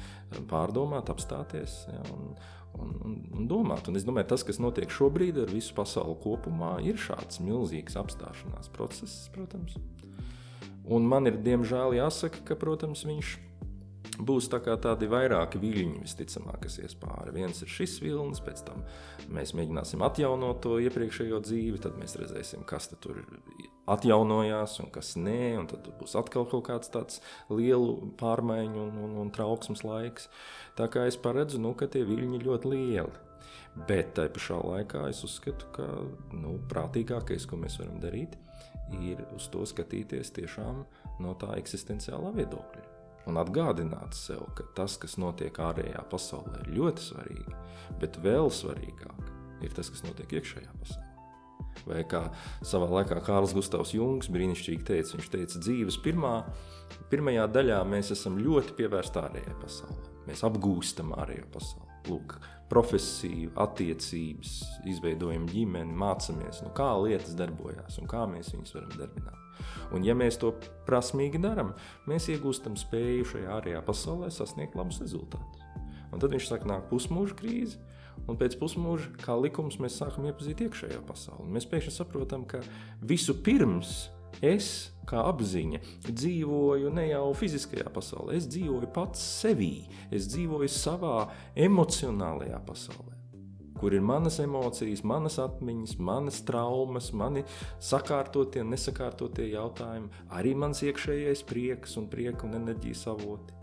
[0.52, 2.36] pārdomāt, apstāties jā, un,
[2.76, 3.88] un, un, un domāt.
[3.88, 8.76] Un es domāju, tas, kas notiek šobrīd ar visu pasauli kopumā, ir šāds milzīgs apstāšanās
[8.76, 9.80] process, protams.
[10.88, 13.47] Un man ir diemžēl jāsaka, ka, protams, viņš ir
[14.18, 17.34] būs tā tādi vairāki viļņi, visticamāk, kas ies pāri.
[17.36, 18.84] Viens ir šis vilnis, pēc tam
[19.34, 23.22] mēs mēģināsim atjaunot to iepriekšējo dzīvi, tad mēs redzēsim, kas tur
[23.88, 29.16] atjaunojās un kas nē, un tad būs atkal kaut kāds tāds lielu pārmaiņu un, un,
[29.24, 30.28] un trauksmes laiks.
[30.80, 33.24] Tā kā es paredzu, nu, ka tie viļņi ļoti lieli.
[33.88, 35.86] Bet tajā pašā laikā es uzskatu, ka
[36.34, 38.34] nu, prātīgākais, ko mēs varam darīt,
[38.98, 40.84] ir uz to skatīties tiešām
[41.22, 42.97] no tā eksistenciālā viedokļa
[43.28, 47.58] un atgādināt sev, ka tas, kas notiek ārējā pasaulē, ir ļoti svarīgi,
[48.02, 49.28] bet vēl svarīgāk
[49.66, 51.06] ir tas, kas notiek iekšējā pasaulē.
[51.88, 52.24] Vai kā
[52.66, 56.34] savā laikā Kārls Gustavs Jungs brīnišķīgi teica, viņš teica, dzīves pirmā,
[57.12, 60.14] pirmajā daļā mēs esam ļoti pievērsti ārējai pasaulē.
[60.28, 61.86] Mēs apgūstam ārējo pasauli.
[62.08, 62.38] Lūk,
[62.72, 64.54] profesiju, attiecības,
[64.92, 69.47] izveidojam ģimeni, mācāmies, nu, kā lietas darbojas un kā mēs viņus varam darbināt.
[69.96, 70.54] Un, ja mēs to
[70.88, 71.74] prasmīgi darām,
[72.10, 75.64] mēs iegūstam spēju šajā ārējā pasaulē sasniegt labus rezultātus.
[76.12, 77.80] Un tad viņš saka, nāk pusmūža krīze.
[78.28, 81.52] Un pēc pusmūža, kā likums, mēs sākam iepazīt iekšējo pasauli.
[81.54, 82.64] Mēs pēkšņi saprotam, ka
[83.06, 84.08] visu pirms
[84.44, 84.72] es,
[85.08, 89.76] kā apziņa, dzīvoju ne jau fiziskajā pasaulē, es dzīvoju pats sevī,
[90.12, 91.20] es dzīvoju savā
[91.68, 93.17] emocionālajā pasaulē
[93.80, 97.44] kur ir manas emocijas, manas atmiņas, manas traumas, mani
[97.84, 103.56] sakārtotie nesakārtotie jautājumi, arī mans iekšējais prieks un prieka un enerģijas avoti.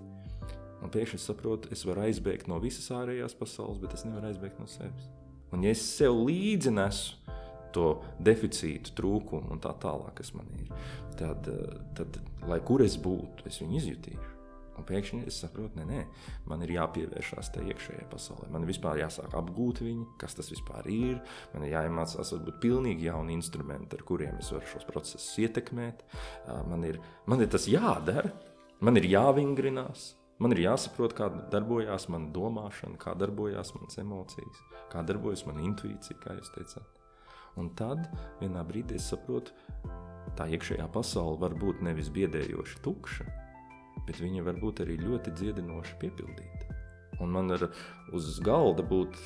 [0.84, 4.60] Un pēkšņi es saprotu, es varu aizbēgt no visas ārējās pasaules, bet es nevaru aizbēgt
[4.60, 5.08] no sevis.
[5.54, 7.20] Un ja es sev līdzi nesu
[7.74, 7.88] to
[8.22, 10.70] deficītu, trūkumu un tā tālāk, kas man ir,
[11.18, 11.48] tad,
[11.96, 14.33] tad lai kur es būtu, es viņu izjutīšu.
[14.74, 16.00] Un pēkšņi es saprotu, nē, nē,
[16.50, 18.48] man ir jāpievēršās tai iekšējai pasaulē.
[18.54, 21.20] Man vispār jāsāk apgūt viņu, kas tas vispār ir.
[21.54, 26.02] Man ir jāiemācās, varbūt pilnīgi jauni instrumenti, ar kuriem es varu šos procesus ietekmēt.
[26.70, 26.98] Man ir,
[27.30, 28.34] man ir tas jādara,
[28.84, 30.12] man ir jāvingrinās.
[30.42, 34.58] Man ir jāsaprot, kā darbojas mana domāšana, kā darbojas manas emocijas,
[34.90, 36.98] kā darbojas mana intuīcija, kā jūs teicāt.
[37.60, 38.08] Un tad
[38.40, 39.54] vienā brīdī es saprotu,
[40.34, 43.28] tā iekšējā pasaule var būt nevis biedējoši tukša,
[44.06, 46.78] bet viņa var būt arī ļoti dziedinoši piepildīta.
[47.22, 47.68] Un man ir
[48.14, 49.18] uz galda būt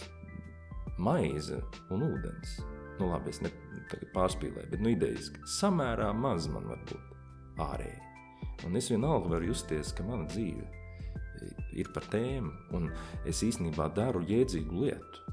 [0.98, 1.60] maize
[1.94, 2.58] un ūdens.
[2.98, 8.02] Nu, labi, es nepārspīlēju, bet nu, idejiski samērā maz man var būt ārēji.
[8.66, 10.66] Un es vienalga varu justies, ka mana dzīve
[11.78, 12.88] ir par tēmu, un
[13.28, 15.26] es īstenībā daru jēdzīgu lietu.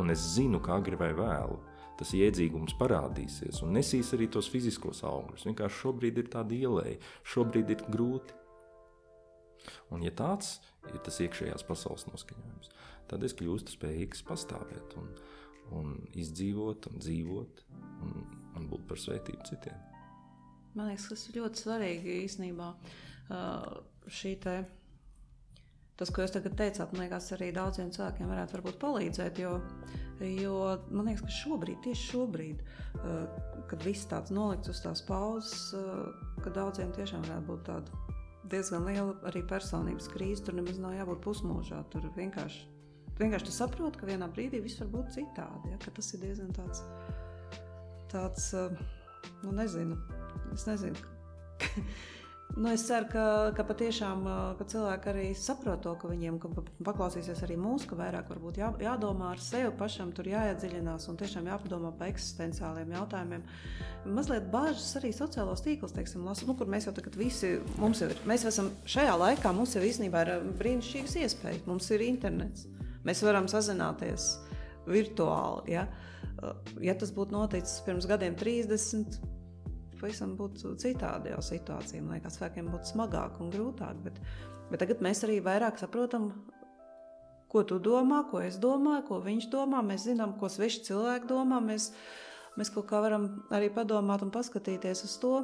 [0.00, 1.60] Un es zinu, kā vai vēlu
[2.00, 5.44] tas jēdzīgums parādīsies un nesīs arī tos fiziskos augļus.
[5.46, 6.98] Vienkārši šobrīd ir tāda ielēja,
[7.34, 8.38] šobrīd ir grūti.
[9.90, 10.56] Un, ja tāds
[10.90, 12.72] ir tas iekšējās pasaules noskaņojums,
[13.10, 15.08] tad es kļūstu spējīgs pastāvēt un,
[15.78, 17.64] un izdzīvot un dzīvot
[18.02, 18.14] un,
[18.58, 19.88] un būt par svētību citiem.
[20.72, 22.70] Man liekas, tas ir ļoti svarīgi īstenībā
[24.08, 24.62] šī te.
[26.00, 29.38] Tas, ko jūs tagad teicāt, man liekas, arī daudziem cilvēkiem varētu palīdzēt.
[29.38, 29.58] Jo,
[30.24, 30.56] jo
[30.90, 32.64] man liekas, ka šobrīd, tieši šobrīd,
[33.70, 35.76] kad viss tāds nolikts uz tās pauzes,
[36.42, 38.11] ka daudziem tiešām varētu būt tāda
[38.50, 40.44] diezgan liela arī personības krīze.
[40.46, 41.82] Tur nemaz nav jābūt pusmūžā.
[41.92, 42.64] Tur vienkārši,
[43.20, 45.74] vienkārši tu saproti, ka vienā brīdī viss var būt citādi.
[45.74, 45.80] Ja?
[45.86, 46.82] Tas ir diezgan tāds,
[48.12, 48.50] tāds
[49.42, 49.98] nu, nezinu.
[50.54, 50.98] Es nezinu.
[52.56, 53.24] Nu, es ceru, ka,
[53.56, 54.26] ka patiešām
[54.58, 56.50] ka cilvēki arī saprot to, ka viņiem ka
[56.84, 61.48] paklausīsies arī mūsu, ka vairāk varbūt jā, jādomā ar sevi pašam, tur jāiedziļinās un tiešām
[61.48, 63.46] jāpadomā par eksistenciāliem jautājumiem.
[64.18, 68.10] Mazliet bāžas arī sociālos tīklus, teiksim, lasu, nu, kur mēs jau tagad visi, mums jau
[68.12, 72.68] ir, mēs esam šajā laikā, mums jau īstenībā ir brīnišķīgas iespējas, mums ir internets,
[73.08, 74.34] mēs varam sazināties
[74.92, 75.88] virtuāli, ja,
[76.84, 79.22] ja tas būtu noticis pirms gadiem 30,
[80.02, 82.02] pavisam būtu citādi jau situācija.
[82.02, 84.02] Man liekas, cilvēkiem būtu smagāk un grūtāk.
[84.04, 84.18] Bet,
[84.70, 86.30] bet tagad mēs arī vairāk saprotam,
[87.52, 89.82] ko tu domā, ko es domāju, ko viņš domā.
[89.86, 91.60] Mēs zinām, ko sveši cilvēki domā.
[91.64, 91.90] Mēs,
[92.58, 95.34] mēs kaut kā varam arī padomāt un paskatīties uz to.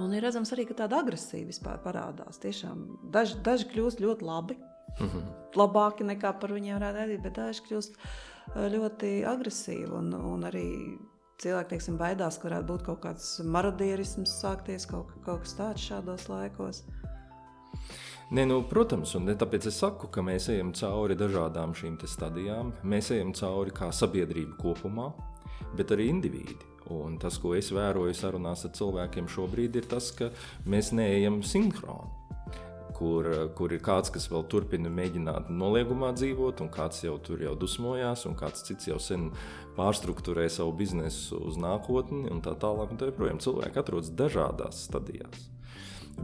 [0.00, 2.40] Un ir redzams arī, ka tāda agresija vispār parādās.
[2.42, 4.56] Tiešām daži, daži kļūst ļoti labi,
[4.98, 5.26] mm -hmm.
[5.60, 9.92] labāki nekā par viņiem varētu redzēt, bet daži kļūst eh, ļoti agresīvi.
[9.92, 10.66] Un, un arī
[11.42, 16.28] cilvēki teiksim, baidās, ka varētu būt kaut kāds marodierisms, sākties kaut, kaut kas tāds šādos
[16.30, 16.84] laikos.
[18.34, 22.72] Ne, nu, protams, un tāpēc es saku, ka mēs ejam cauri dažādām šīm stadijām.
[22.82, 25.10] Mēs ejam cauri kā sabiedrība kopumā,
[25.76, 26.56] bet arī indivīdi.
[26.94, 30.30] Un tas, ko es vēroju sarunās ar cilvēkiem šobrīd, ir tas, ka
[30.68, 32.23] mēs neejam sinhroni.
[32.94, 33.26] Kur,
[33.58, 38.22] kur ir kāds, kas vēl turpina mēģināt noliegumā dzīvot, un kāds jau tur jau dusmojās,
[38.30, 39.32] un kāds cits jau sen
[39.74, 42.94] pārstruktūrē savu biznesu uz nākotni, un tā tālāk.
[42.94, 45.48] Un tā joprojām cilvēki atrodas dažādās stadijās.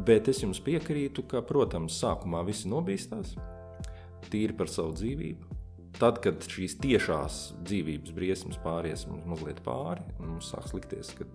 [0.06, 3.34] Bet es jums piekrītu, ka, protams, sākumā visi nobīstās
[4.30, 5.56] tīri par savu dzīvību.
[5.98, 11.26] Tad, kad šīs tiešās dzīvības briesmas pāries mums mazliet pāri, mums sāks likties, ka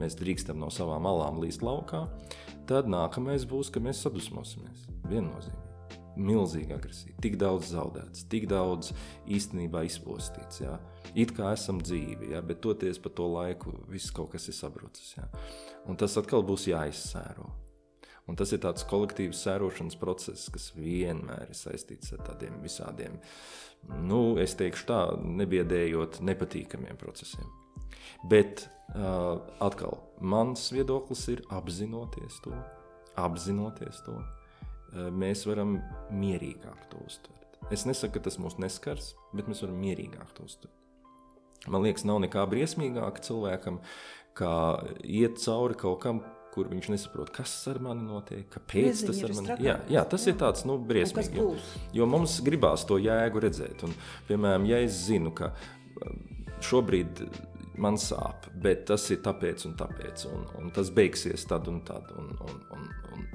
[0.00, 2.02] mēs drīkstam no savām malām līst laukā,
[2.68, 4.86] tad nākamais būs, ka mēs sadusmosimies.
[5.10, 5.62] Viennozīmīgi.
[6.16, 8.94] Milzīga agresija, tik daudz zaudēts, tik daudz
[9.28, 10.62] īstenībā izpostīts.
[10.62, 10.78] Jā.
[11.12, 15.12] It kā esam dzīvi, jā, bet toties pa to laiku viss kaut kas ir sabrucis.
[15.18, 15.28] Jā.
[15.84, 17.50] Un tas atkal būs jāizsēro.
[18.26, 23.20] Un tas ir tāds kolektīvs sērošanas process, kas vienmēr ir saistīts ar tādiem visādiem
[24.02, 27.46] nu, es teikšu tā, nebiedējot nepatīkamiem procesiem.
[28.28, 32.54] Bet uh, atkal, mans viedoklis ir apzinoties to,
[33.20, 35.78] apzinoties to, uh, mēs varam
[36.14, 37.60] mierīgāk to uztvert.
[37.72, 40.74] Es nesaku, ka tas mūs neskars, bet mēs varam mierīgāk to uztvert.
[41.66, 43.80] Man liekas, nav nekā briesmīgāka cilvēkam,
[44.36, 44.54] kā
[45.02, 46.20] iet cauri kaut kam,
[46.56, 50.32] kur viņš nesaprot, kas ar mani notiek, kāpēc tas ar mani jā, jā, tas jā.
[50.32, 51.36] ir tāds nu, briesmīgi.
[51.36, 51.50] Jo,
[51.98, 53.84] jo mums gribās to jēgu redzēt.
[53.84, 53.92] Un,
[54.30, 56.22] piemēram, ja es zinu, ka um,
[56.64, 57.26] šobrīd
[57.82, 62.12] man sāp, bet tas ir tāpēc un tāpēc, un, un tas beigsies tad un tad.
[62.18, 63.26] Un, un, un, un,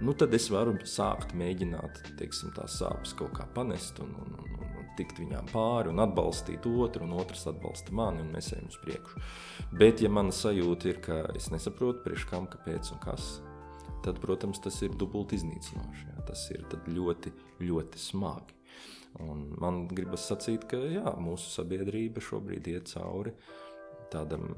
[0.00, 4.60] nu, tad es varu sākt mēģināt teiksim, tās sāpes kaut kā panest un, un, un,
[5.00, 9.22] tikt viņām pāri un atbalstīt otru, un otrs atbalsta mani, un mēs ejam uz priekšu.
[9.80, 13.30] Bet, ja mana sajūta ir, ka es nesaprotu, priekš kam, kāpēc un kas,
[14.04, 16.08] tad, protams, tas ir dubult iznīcinoši.
[16.10, 16.24] Jā.
[16.30, 17.32] Tas ir ļoti,
[17.64, 18.56] ļoti smagi.
[19.24, 23.32] Un man gribas sacīt, ka jā, mūsu sabiedrība šobrīd iet cauri
[24.12, 24.50] tādam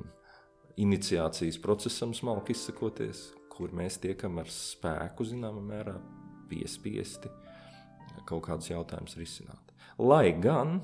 [0.80, 5.98] iniciācijas procesam, smalki izsakoties, kur mēs tiekam ar spēku, zināmā mērā,
[6.50, 7.30] piespiesti
[8.28, 9.72] kaut kādus jautājumus risināt.
[10.00, 10.80] Lai gan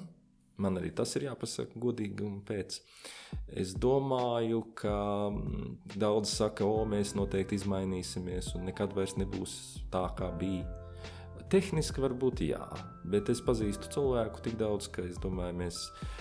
[0.58, 2.80] man arī tas ir jāpasaka godīgi un pēc.
[3.62, 4.94] Es domāju, ka
[5.30, 9.54] mm, daudz saka, o, mēs noteikti izmainīsimies un nekad vairs nebūs
[9.92, 10.66] tā, kā bija.
[11.48, 12.64] Tehniski varbūt jā,
[13.08, 16.18] bet es pazīstu cilvēku tik daudz, ka es domāju, mēs, mēs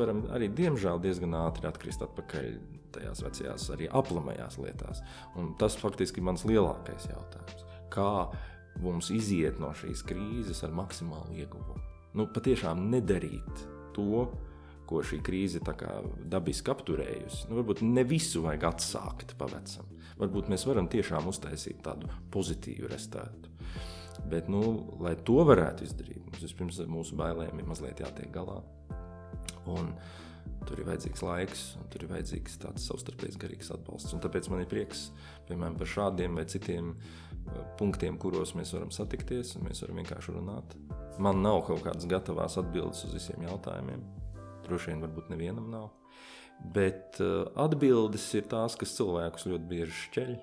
[0.00, 2.52] varam arī diemžēl diezgan ātri atkrist atpakaļ
[2.94, 5.02] tajās vecajās, arī aplamajās lietās.
[5.38, 7.66] Un tas faktiski ir mans lielākais jautājums.
[7.90, 8.30] Kā
[8.82, 11.82] mums iziet no šīs krīzes ar maksimālu ieguvumu.
[12.18, 14.24] Nu, patiešām nedarīt to,
[14.90, 15.60] ko šī krīze
[16.30, 17.46] dabiski apturējusi.
[17.50, 19.86] Nu, varbūt ne visu vajag atsākt pavecam.
[20.18, 23.54] Varbūt mēs varam tiešām uztaisīt tādu pozitīvu restartu.
[24.30, 24.60] Bet, nu,
[25.00, 28.58] lai to varētu izdarīt, mums vispirms mūsu bailēm ir mazliet jātiek galā.
[29.70, 29.92] Un
[30.68, 34.12] tur ir vajadzīgs laiks, un tur ir vajadzīgs tāds savstarpējs garīgs atbalsts.
[34.16, 35.08] Un tāpēc man ir prieks
[35.48, 40.36] piemēram, par šādiem vai citiem uh, punktiem, kuros mēs varam satikties un mēs varam vienkārši
[40.36, 40.76] runāt.
[41.20, 44.04] Man nav kaut kādas gatavās atbildes uz visiem jautājumiem.
[44.66, 45.90] Droši vien, varbūt nevienam nav.
[46.74, 50.34] Bet uh, atbildes ir tās, kas cilvēkus ļoti bieži šķeļ.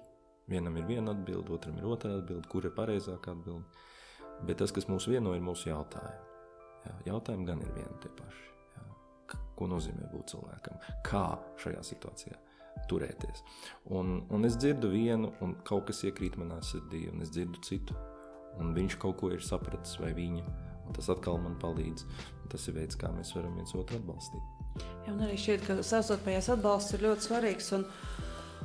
[0.47, 3.85] Vienam ir viena atbilde, otram ir otra atbilde, kur ir pareizākā atbilde.
[4.47, 6.25] Bet tas, kas mūs vieno, ir mūsu jautājumi.
[6.87, 8.46] Jā, jautājumi gan ir vieni tie paši.
[9.57, 10.83] Ko nozīmē būt cilvēkam?
[11.07, 11.29] Kā
[11.63, 12.43] šajā situācijā?
[12.85, 13.43] turēties.
[13.95, 17.95] Un, un es dzirdu vienu, un kaut kas iekrīt manā sirdī, un es dzirdu citu,
[18.61, 20.45] un viņš kaut ko ir sapratis, vai viņa.
[20.95, 22.05] Tas atkal man palīdz.
[22.47, 24.53] Tas ir veids, kā mēs varam viens otru atbalstīt.
[24.79, 27.67] Jā, un arī šķiet, ka savstarpējais atbalsts ir ļoti svarīgs.
[27.75, 27.83] Un,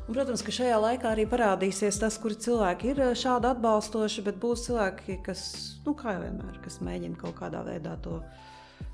[0.05, 4.69] un, protams, ka šajā laikā arī parādīsies tas, kuri cilvēki ir šādi atbalstoši, bet būs
[4.69, 5.43] cilvēki, kas,
[5.87, 8.21] nu, kā jau vienmēr, kas mēģina kaut kādā veidā to,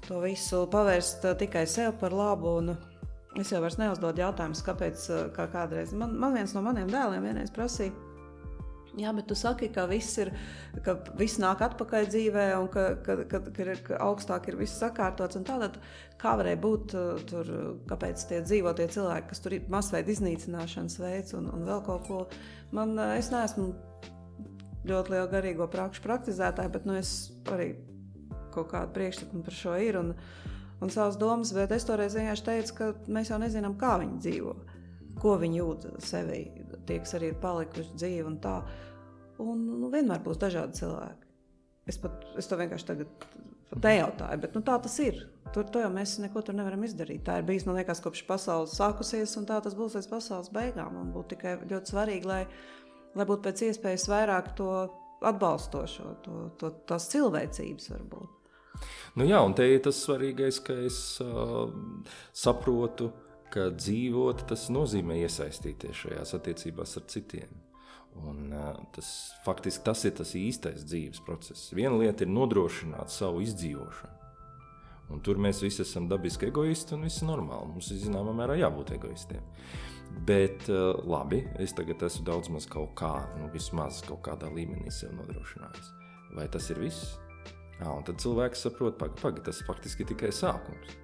[0.07, 2.59] to visu pavērst tikai sev par labu.
[2.63, 2.77] Un,
[3.39, 5.03] Es jau neuzdodu jautājumus, kāpēc.
[5.37, 5.93] Kā kādreiz.
[5.95, 7.93] Man, man viens no maniem dēliem vienreiz prasīja,
[8.99, 10.31] Jā, bet tu saki, ka viss, ir,
[10.83, 15.39] ka viss nāk atpakaļ dzīvē, un ka, ka, ka, ka, ka augstāk ir viss sakārtots.
[15.47, 15.77] Tātad,
[16.19, 17.53] kā varēja būt uh, tur,
[17.91, 22.25] kāpēc tie dzīvotie cilvēki, kas tur ir masveida iznīcināšanas veids un, un vēl kaut ko.
[22.75, 23.71] Man, es neesmu
[24.89, 27.75] ļoti liela garīgo prakšu praktizētāja, bet nu, es arī
[28.59, 30.13] kaut kādu priekšstatu par šo ir un,
[30.83, 34.55] un savas domas, bet es toreiz vienkārši teicu, ka mēs jau nezinām, kā viņi dzīvo,
[35.23, 36.43] ko viņi jūt sevī.
[36.89, 38.61] Tie, kas arī ir palikuši dzīvi un tā.
[39.43, 41.29] Un nu, vienmēr būs dažādi cilvēki.
[41.89, 43.29] Es, pat, es to vienkārši tagad
[43.77, 45.21] nejautāju, bet nu, tā tas ir.
[45.55, 47.23] Tur jau mēs neko tur nevaram izdarīt.
[47.25, 50.99] Tā ir bijis man liekas, kopš pasaules sākusies, un tā tas būs līdz pasaules beigām.
[51.01, 52.43] Un būtu tikai ļoti svarīgi, lai,
[53.17, 54.73] lai būtu pēc iespējas vairāk to
[55.29, 58.38] atbalstošo, to, to, tās cilvēcības varbūt.
[59.19, 61.71] Nu jā, un te ir tas svarīgais, ka es uh,
[62.37, 63.11] saprotu,
[63.53, 67.57] ka dzīvot tas nozīmē iesaistīties šajās attiecībās ar citiem.
[68.19, 69.09] Un, uh, tas,
[69.45, 71.73] faktiski tas ir tas īstais dzīves process.
[71.75, 74.15] Viena lieta ir nodrošināt savu izdzīvošanu.
[75.09, 77.71] Un tur mēs visi esam dabiski egoisti un viss ir normāli.
[77.73, 79.45] Mums ir zināmā mērā jābūt egoistiem.
[80.29, 84.93] Bet uh, labi, es tagad esmu daudz maz kaut kā, nu, vismaz kaut kādā līmenī
[84.93, 85.95] sev nodrošinājis.
[86.37, 87.17] Vai tas ir viss?
[87.79, 90.97] Jā, un tad cilvēks saprot, pagaidi, paga, tas faktiski tikai sākums.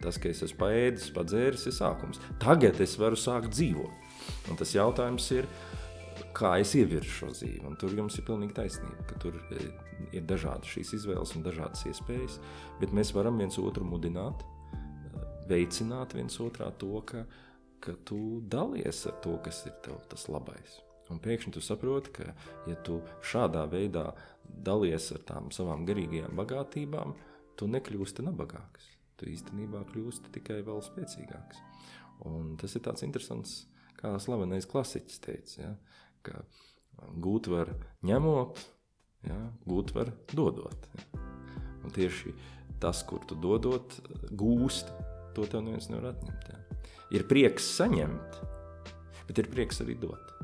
[0.00, 2.20] Tas, ka es esmu paēdis, padzēris, ir sākums.
[2.40, 4.14] Tagad es varu sākt dzīvot.
[4.52, 5.80] Un tas jautājums ir, uh,
[6.36, 7.62] kā es ievirzu šo dzīvi.
[7.68, 9.68] Un tur jums ir pilnīgi taisnība, ka tur e,
[10.16, 12.38] ir dažādas šīs izvēles un dažādas iespējas,
[12.80, 14.82] bet mēs varam viens otru mudināt, e,
[15.50, 17.24] veicināt viens otrā to, ka,
[17.82, 20.80] ka tu dalies ar to, kas ir tev tas labais.
[21.10, 22.34] Un pēkšņi tu saproti, ka,
[22.70, 24.12] ja tu šādā veidā
[24.66, 27.14] dalies ar tām savām garīgajām bagātībām,
[27.56, 28.88] tu nekļūsti nabagāks.
[29.20, 31.60] Tu īstenībā kļūsti tikai vēl spēcīgāks.
[32.28, 33.64] Un tas ir tāds interesants,
[34.00, 35.56] kā slavenais klasiķis teica.
[35.60, 35.74] Ja?
[36.26, 36.42] ka
[37.24, 37.72] gūt var
[38.06, 38.60] ņemot,
[39.28, 39.38] ja,
[39.68, 40.88] gūt var dodot.
[40.94, 41.26] Ja.
[41.84, 42.34] Un tieši
[42.80, 43.96] tas, kur tu dodot,
[44.36, 44.92] gūst,
[45.36, 46.50] to tev neviens nevar atņemt.
[46.50, 46.80] Ja.
[47.16, 48.40] Ir prieks saņemt,
[49.28, 50.34] bet ir prieks arī dot.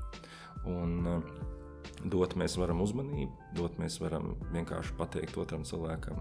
[0.66, 1.55] Un, uh,
[2.04, 6.20] dot mēs varam uzmanību, dot mēs varam vienkārši pateikt otram cilvēkam,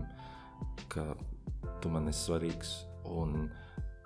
[0.92, 1.14] ka
[1.84, 2.74] tu man esi svarīgs
[3.12, 3.50] un,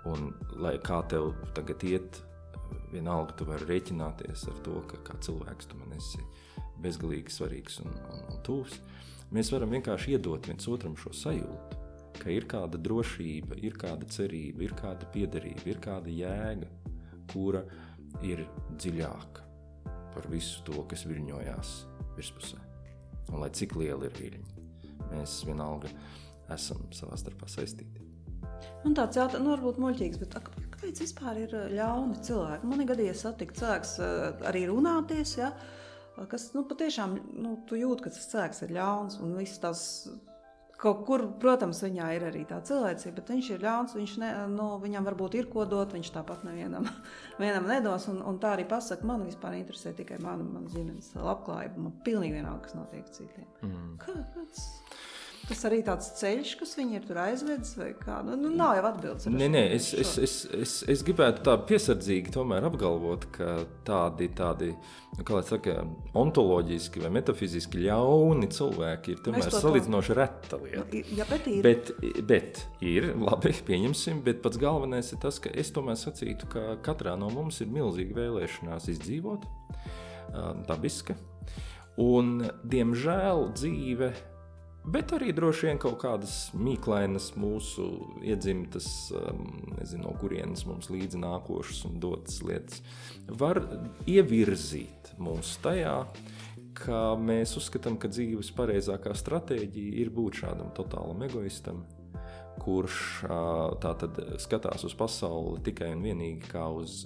[0.09, 2.22] un lai kā tev tagad iet,
[2.93, 6.22] vienalga tu vari rēķināties ar to, ka kā cilvēks tu man esi
[6.84, 8.80] bezgalīgi svarīgs un, un, un tūs.
[9.36, 11.84] Mēs varam vienkārši iedot viens otram šo sajūtu,
[12.20, 16.72] ka ir kāda drošība, ir kāda cerība, ir kāda piederība, ir kāda jēga,
[17.30, 17.61] kura
[18.26, 19.49] ir dziļāka
[20.14, 21.74] par visu to, kas viļņojās
[22.18, 22.60] virspusē.
[23.30, 24.68] Un lai cik liela ir viļņa,
[25.12, 25.91] mēs vienalga
[26.53, 28.05] esam savā starpā saistīti.
[28.84, 32.70] Man tāds jautājums, nu, varbūt muļķīgs, bet kāpēc vispār ir ļauni cilvēki?
[32.72, 33.93] Man ir gadījies satikt cilvēks
[34.49, 35.51] arī runāties, ja,
[36.32, 39.84] kas nu, patiešām nu, jūt, ka tas cilvēks ir ļauns un viss tas.
[40.80, 43.95] Kaut kur, protams, viņā ir arī tā cilvēcība, bet viņš ir ļauns.
[43.99, 46.88] Viņš ne, nu, viņam varbūt ir ko dot, viņš tāpat nevienam
[47.41, 48.07] vienam nedos.
[48.11, 51.84] Un, un tā arī pasakā, man vispār interesē tikai mana, mana ģimenes labklājība.
[51.84, 53.49] Man pilnīgi vienalga, kas notiek citiem.
[53.67, 53.97] Mm.
[54.05, 54.69] Kā, kāds?
[55.50, 58.20] Tas arī tāds ceļš, kas viņu ir tur aizvedis, vai kā?
[58.26, 59.26] Nu, nu, nav jau atbildes.
[59.34, 63.47] Nē, nē, es, es, es, es, es gribētu tā piesardzīgi apgalvot, ka
[63.88, 65.80] tādi, tādi nu, kā lai saka,
[66.22, 70.86] ontoloģiski vai metafiziski ļauni cilvēki ir tomēr salīdzinoši reta lieta.
[70.86, 71.66] Nu, ja, bet ir.
[71.66, 71.93] Bet,
[72.30, 77.18] bet ir, labi, pieņemsim, bet pats galvenais ir tas, ka es tomēr sacītu, ka katrā
[77.18, 79.50] no mums ir milzīga vēlēšanās izdzīvot,
[80.70, 81.18] dabiska.
[82.00, 84.14] Un, diemžēl, dzīve
[84.88, 87.86] Bet arī droši vien kaut kādas mīklainas, mūsu
[88.25, 89.43] iedzimtas, um,
[89.75, 92.80] nezinu, no kurienes mums līdzi nākošas un dotas lietas,
[93.27, 93.59] var
[94.09, 95.97] ievirzīt mūs tajā,
[96.80, 101.84] ka mēs uzskatām, ka dzīves pareizākā stratēģija ir būt šādam totālam egoistam,
[102.59, 103.01] kurš
[103.84, 107.03] tātad skatās uz pasauli tikai un vienīgi kā uz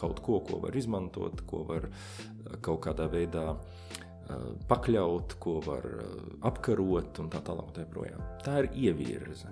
[0.00, 1.88] kaut ko, ko var izmantot, ko var
[2.64, 3.52] kaut kādā veidā
[4.70, 5.86] pakļaut, ko var
[6.48, 7.74] apkarot un tā tālāk.
[7.76, 7.84] Tā,
[8.44, 9.50] tā ir ievirze.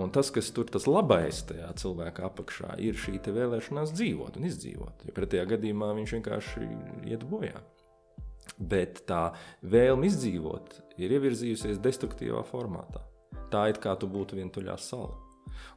[0.00, 5.04] Un tas, kas tur tas labais tajā cilvēka apakšā, ir šī vēlēšanās dzīvot un izdzīvot.
[5.06, 6.68] Jo pretējā gadījumā viņš vienkārši
[7.12, 7.60] iet bojā.
[8.58, 9.32] Bet tā
[9.62, 13.04] vēlme izdzīvot ir ievirzījusies destruktīvā formātā.
[13.52, 15.12] Tā it kā tu būtu vientuļā sala.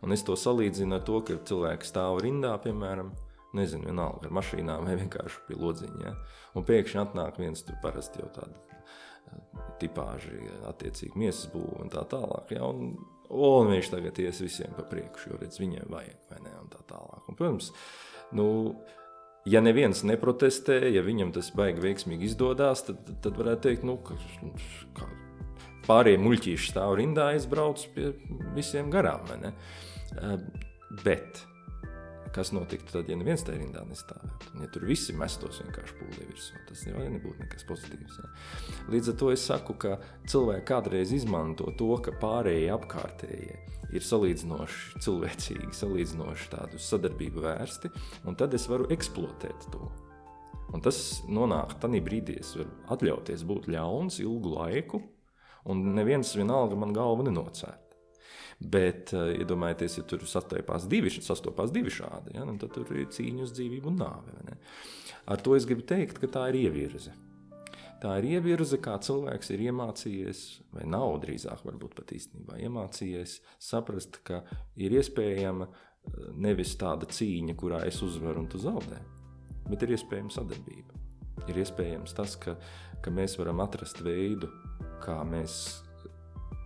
[0.04, 3.12] Un es to salīdzinu ar to, ka cilvēks stāv rindā, piemēram,
[3.58, 6.02] nezinu, vienalga ar mašīnām vai vienkārši pie lodziņa.
[6.04, 6.14] Ja?
[6.56, 10.40] Un pēkšņi atnāk viens tur parasti jau tāda eh, tipāži,
[10.70, 12.54] attiecīgi miesas būva un tā tālāk.
[12.56, 12.68] Ja?
[12.68, 12.94] Un,
[13.30, 16.84] un viņš tagad ies visiem pa priekšu, jo redz, viņiem vajag, vai ne, un tā
[16.92, 17.26] tālāk.
[17.26, 17.72] Un, protams,
[18.36, 18.48] nu,
[19.50, 24.18] ja neviens neprotestē, ja viņam tas baigi veiksmīgi izdodas, tad, tad varētu teikt, nu, ka
[24.98, 25.10] kā,
[25.86, 28.12] pārējie muļķīši stāv rindā, aizbrauc pie
[28.56, 29.28] visiem garām.
[31.04, 31.44] Bet
[32.36, 34.52] kas notiktu tad, ja neviens tajā rindā nestāvētu?
[34.54, 38.18] Un, ja tur visi mestos vienkārši pūlī virsū, tas jau nebūtu nekas pozitīvs.
[38.20, 38.32] Ja?
[38.92, 39.96] Līdz ar to es saku, ka
[40.32, 43.62] cilvēki kādreiz izmanto to, ka pārējie apkārtējie
[43.96, 47.94] ir salīdzinoši cilvēcīgi, salīdzinoši tādu sadarbību vērsti,
[48.28, 49.88] un tad es varu eksploatēt to.
[50.76, 51.00] Un tas
[51.32, 55.02] nonāk tādā brīdī, es varu atļauties būt ļauns ilgu laiku,
[55.72, 57.85] un neviens vienalga man galvu nenocērt.
[58.56, 63.10] Bet, uh, iedomājieties, ja tur sastopās divi, sastopās divi šādi, ja, nu, tad tur ir
[63.12, 64.58] cīņa uz dzīvību un nāvi.
[65.28, 67.12] Ar to es gribu teikt, ka tā ir ievirze.
[68.04, 70.42] Tā ir ievirze, kā cilvēks ir iemācījies,
[70.76, 74.44] vai nav drīzāk, varbūt pat īstenībā iemācījies saprast, ka
[74.78, 79.00] ir iespējama eh, nevis tāda cīņa, kurā es uzvaru un tu zaudē,
[79.72, 81.02] bet ir iespējama sadarbība.
[81.50, 82.56] Ir iespējams tas, ka,
[83.04, 84.52] ka mēs varam atrast veidu,
[85.04, 85.60] kā mēs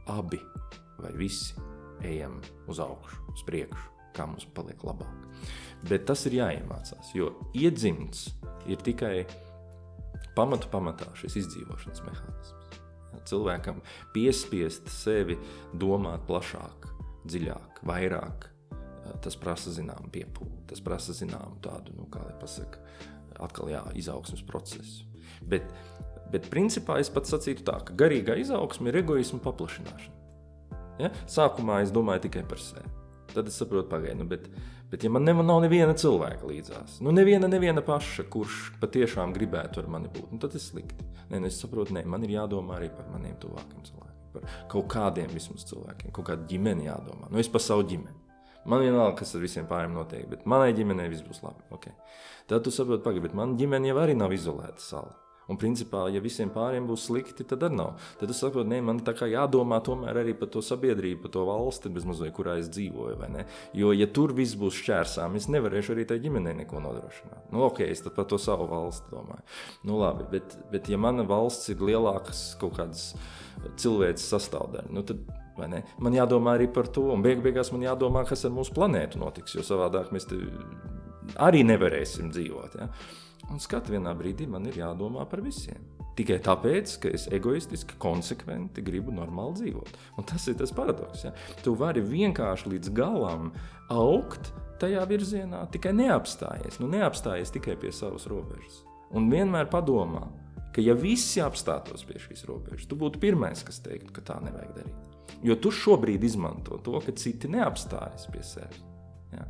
[0.10, 0.42] abi
[1.00, 1.69] vai visi
[2.06, 2.40] ejam
[2.70, 5.16] uz augšu, uz priekšu, kā mums paliek labāk.
[5.90, 8.28] Bet tas ir jāiemācās, jo iedzimts
[8.68, 9.24] ir tikai
[10.36, 12.56] pamatu pamatā šis izdzīvošanas mehānisms.
[13.30, 13.82] Cilvēkam
[14.14, 15.36] piespiest sevi
[15.78, 16.88] domāt plašāk,
[17.30, 18.48] dziļāk, vairāk,
[19.24, 22.82] tas prasa zināmu piepūli, tas prasa zināmu tādu, nu, kā lai pasaka,
[23.40, 25.08] atkal jā, izaugsmas procesu.
[25.50, 25.66] Bet,
[26.34, 30.19] bet principā es pats sacītu tā, ka garīgā izaugsme ir egoisma paplašināšana.
[31.00, 31.12] Ja?
[31.30, 32.88] Sākumā es domāju tikai par sevi.
[33.34, 34.48] Tad es saprotu, pagaidu, nu, bet,
[34.90, 39.84] bet ja man ne, nav neviena cilvēka līdzās, nu neviena, neviena paša, kurš patiešām gribētu
[39.84, 41.06] ar mani būt, nu, tad ir slikti.
[41.30, 44.90] Nē, nu, es saprotu, nē, man ir jādomā arī par maniem tuvākiem cilvēkiem, par kaut
[44.90, 47.30] kādiem vismaz cilvēkiem, kaut kādu ģimeni jādomā.
[47.30, 48.18] Nu, es par savu ģimeni.
[48.70, 51.64] Man vienalga, kas ar visiem pārējiem notiek, bet manai ģimenei viss būs labi.
[51.74, 51.94] Okay.
[52.50, 55.14] Tad tu saproti, pagaidi, bet mana ģimene jau arī nav izolēta sala.
[55.50, 57.96] Un, principā, ja visiem pāriem būs slikti, tad arī nav.
[58.20, 59.82] Tad es saprotu, ka man tā kā jādomā
[60.22, 63.18] arī par to sabiedrību, par to valsti, mazliet, kurā es dzīvoju.
[63.78, 67.50] Jo, ja tur viss būs šķērsām, es nevarēšu arī tai ģimenei neko nodrošināt.
[67.54, 69.44] Nu, ok, es par to savu valsti domāju.
[69.90, 73.12] Nu, labi, bet, bet ja mana valsts ir lielākas kaut kādas
[73.82, 75.26] cilvēces sastāvdaļa, nu, tad
[75.60, 79.58] Man jādomā arī par to, un beig beigās man jādomā, kas ar mūsu planētu notiks,
[79.58, 80.30] jo savādāk mēs
[81.36, 82.78] arī nevarēsim dzīvot.
[82.80, 82.88] Ja?
[83.50, 85.82] Un skatu vienā brīdī man ir jādomā par visiem.
[86.20, 89.94] Tikai tāpēc, ka es egoistiski, konsekventi gribu normāli dzīvot.
[90.20, 91.24] Un tas ir tas paradoks.
[91.24, 91.32] Ja?
[91.64, 93.54] Tu vari vienkārši līdz galam
[93.94, 96.82] augt tajā virzienā, tikai neapstājies.
[96.84, 98.82] Nu, neapstājies tikai pie savas robežas.
[99.16, 100.28] Un vienmēr padomā,
[100.76, 104.76] ka ja visi apstātos pie šīs robežas, tu būtu pirmais, kas teiktu, ka tā nevajag
[104.76, 105.18] darīt.
[105.46, 108.86] Jo tu šobrīd izmanto to, ka citi neapstājas pie sevis.
[109.30, 109.46] Ja.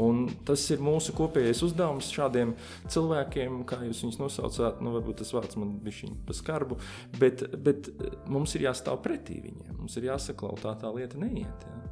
[0.00, 2.56] Un tas ir mūsu kopējais uzdevums šādiem
[2.90, 4.82] cilvēkiem, kā jūs viņus nosaucāt.
[4.82, 6.80] Nu, varbūt tas vārds man bija pa skarbu,
[7.20, 7.92] bet, bet
[8.26, 9.78] mums ir jāstāv pretī viņiem.
[9.78, 10.50] Mums ir jāsaka,
[10.82, 11.68] tā lieta neiet.
[11.68, 11.84] Ja.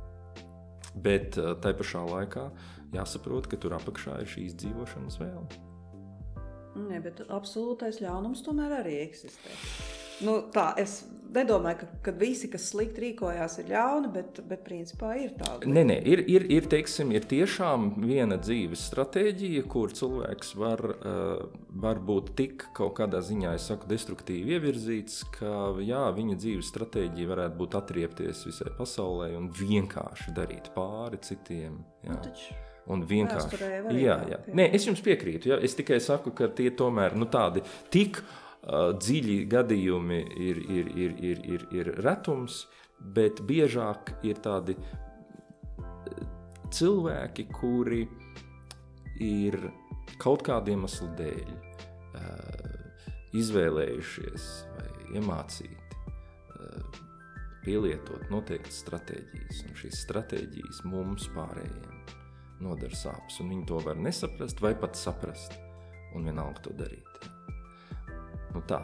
[0.94, 2.48] Bet eh, tai pašā laikā
[2.92, 5.62] jāsaprot, ka tur apakšā ir šī izdzīvošanas vēlme.
[6.82, 9.57] Nē, bet absolūtais ļaunums tomēr arī eksistē.
[10.20, 11.00] Nu, tā, es
[11.32, 15.68] nedomāju, ka, ka visi, kas slikti rīkojās, ir ļauni, bet, bet principā ir tāda.
[15.68, 21.44] Nē, nē, ir, ir, ir, teiksim, ir tiešām viena dzīves stratēģija, kur cilvēks var, uh,
[21.84, 25.54] var būt tik kaut kādā ziņā, es saku, destruktīvi ievirzīts, ka
[25.84, 31.80] jā, viņa dzīves stratēģija varētu būt atriepties visai pasaulē un vienkārši darīt pāri citiem.
[32.02, 32.12] Jā.
[32.12, 32.60] Nu, taču
[32.90, 33.58] un vienkārši.
[33.94, 34.38] Jā, jā.
[34.58, 35.52] Nē, es jums piekrītu.
[35.52, 35.58] Jā.
[35.62, 37.62] Es tikai saku, ka tie tomēr nu, tādi
[37.94, 38.18] tik
[38.62, 42.66] dziļi gadījumi ir, ir, ir, ir, ir, ir retums,
[43.00, 44.76] bet biežāk ir tādi
[46.72, 48.06] cilvēki, kuri
[49.22, 49.58] ir
[50.22, 51.50] kaut kādiem iemeslu dēļ
[53.42, 54.88] izvēlējušies vai
[55.18, 55.82] iemācīti
[57.62, 62.00] pielietot noteiktas stratēģijas, un šīs stratēģijas mums pārējiem
[62.62, 65.54] nodara sāpes, un viņi to var nesaprast, vai pat saprast,
[66.16, 67.41] un vienalga to darīt.
[68.53, 68.82] Nu, tā.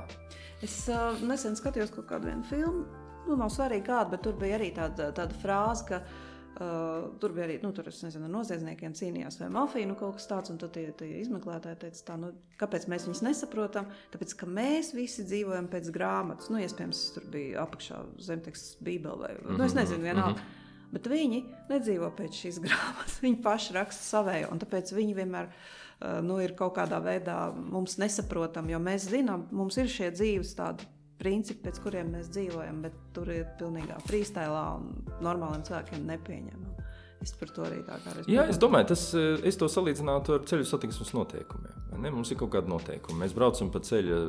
[0.65, 2.87] Es uh, nesen skatījos kaut kādu filmu,
[3.29, 7.47] nu, nav svarīgi kādu, bet tur bija arī tāda, tāda frāze, ka uh, tur bija
[7.47, 10.73] arī, nu, tur es nezinu, noziedzniekiem cīnījās vai mafija, nu, kaut kas tāds, un tad
[10.75, 13.91] tie, tie izmeklētāji teica, tā, nu, kāpēc mēs viņus nesaprotam?
[14.15, 18.01] Tāpēc, ka mēs visi dzīvojam pēc grāmatas, nu, iespējams, tur bija apakšā
[18.31, 20.41] zemteksts bībeli vai, mm -hmm, nu, es nezinu, vienalga.
[20.41, 20.65] Mm -hmm.
[20.89, 23.19] Bet viņi nedzīvo pēc šīs grāmatas.
[23.21, 25.88] Viņi paši raksta savējo, un tāpēc viņi vienmēr uh,
[26.23, 28.75] nu, ir kaut kādā veidā mums nesaprotami.
[28.75, 30.87] Jo mēs zinām, mums ir šie dzīves tādi
[31.19, 34.93] principi, pēc kuriem mēs dzīvojam, bet tur ir pilnīgā freestēlā un
[35.25, 36.87] normāliem cilvēkiem nepieņemama.
[37.19, 38.31] Es par to arī tā kā esmu.
[38.31, 41.81] Jā, es domāju, tas, eh, es to salīdzinātu ar ceļu satiksmes noteikumiem.
[41.99, 42.13] Ne?
[42.15, 43.25] Mums ir kaut kāda noteikuma.
[43.25, 44.21] Mēs braucam pa ceļa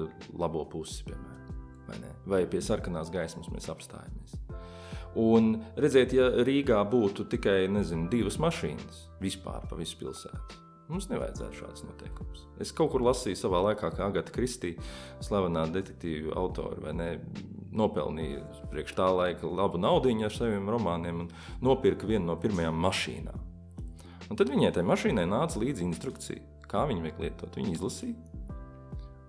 [0.41, 1.51] labo pusi, piemēram,
[1.88, 2.13] vai, ne?
[2.26, 4.39] vai pie sarkanās gaismas mēs apstājamies.
[5.20, 10.57] Un redziet, ja Rīgā būtu tikai nezinu, divas mašīnas vispār pa visu pilsētu,
[10.90, 12.46] mums nevajadzētu šādas noteikumus.
[12.62, 14.84] Es kaut kur lasīju savā laikā, kā Agata Kristīna,
[15.26, 17.10] slavenā detektīva autora, vai ne,
[17.76, 21.30] nopelnīja priekš tā laika labu naudu ar saviem romāniem un
[21.62, 23.46] nopirka vienu no pirmajām mašīnām.
[24.30, 27.56] Un tad viņai tajā mašīnai nāca līdzi instrukcija, kā viņu vajag lietot.
[27.58, 28.29] Viņa izlasīja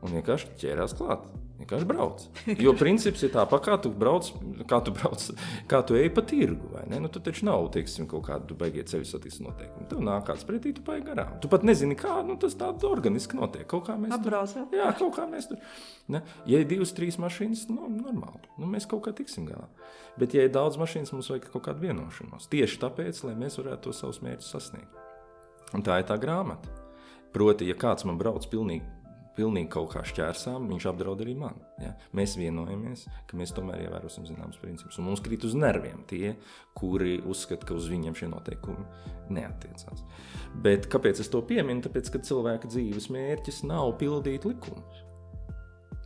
[0.04, 1.28] un vienkārši ķērās klāt.
[1.60, 2.22] Vienkārši brauc.
[2.64, 4.30] Jo princips ir tāpat, kā tu brauc,
[4.68, 5.26] kā tu, brauc,
[5.68, 6.70] kā tu ej pa tirgu.
[6.88, 9.88] Nu, tu taču nav teiksim, kaut kāda beigie ceļu satiksmes noteikumi.
[9.90, 11.34] Tev nāk kāds pretī, tu paiet garām.
[11.42, 13.66] Tu pat nezini, kā nu, tas tāds organiski notiek.
[13.68, 15.60] Kaut kā mēs Atbrauc, tur jā, kaut kā mēs tur.
[16.08, 16.22] Ne?
[16.48, 18.40] Ja ir divas, trīs mašīnas, nu, normāli.
[18.56, 19.68] Nu, mēs kaut kā tiksim galā.
[20.16, 22.48] Bet, ja ir daudz mašīnas, mums vajag kaut kādu vienošanos.
[22.52, 24.96] Tieši tāpēc, lai mēs varētu to savus mērķus sasniegt.
[25.76, 26.72] Un tā ir tā grāmata.
[27.36, 28.88] Proti, ja kāds man brauc pilnīgi
[29.36, 31.62] pilnīgi kaut kā šķērsām, viņš apdraud arī mani.
[31.82, 31.92] Ja?
[32.16, 34.98] Mēs vienojamies, ka mēs tomēr ievērosim zināmas principus.
[35.00, 36.34] Un mums krīt uz nerviem tie,
[36.78, 38.86] kuri uzskata, ka uz viņiem šie noteikumi
[39.36, 40.04] neatiecās.
[40.64, 41.84] Bet kāpēc es to pieminu?
[41.86, 45.06] Tāpēc, ka cilvēka dzīves mērķis nav pildīt likumus.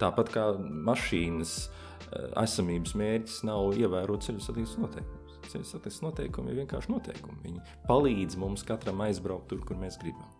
[0.00, 5.40] Tāpat kā mašīnas eh, esamības mērķis nav ievērot ceļu satiksmes noteikumus.
[5.52, 7.42] Ceļu satiksmes noteikumi ir vienkārši noteikumi.
[7.44, 10.32] Viņi palīdz mums katram aizbraukt tur, kur mēs gribam.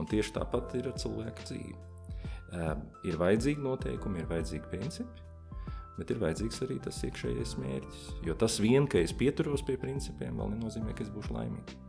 [0.00, 1.93] Un tieši tāpat ir ar cilvēku dzīvi.
[3.04, 5.24] Ir vajadzīgi noteikumi, ir vajadzīgi principi,
[5.98, 8.04] bet ir vajadzīgs arī tas iekšējais mērķis.
[8.26, 11.80] Jo tas vien, ka es pieturos pie principiem, vēl nenozīmē, ka es būšu laimīgs.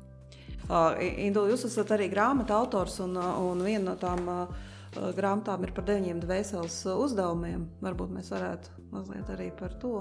[0.65, 4.71] Uh, Indula, jūs esat arī grāmatu autors, un, un viena no tām uh,
[5.17, 7.67] grāmatām ir par deviņiem dvēseles uzdevumiem.
[7.85, 9.99] Varbūt mēs varētu mazliet arī par to.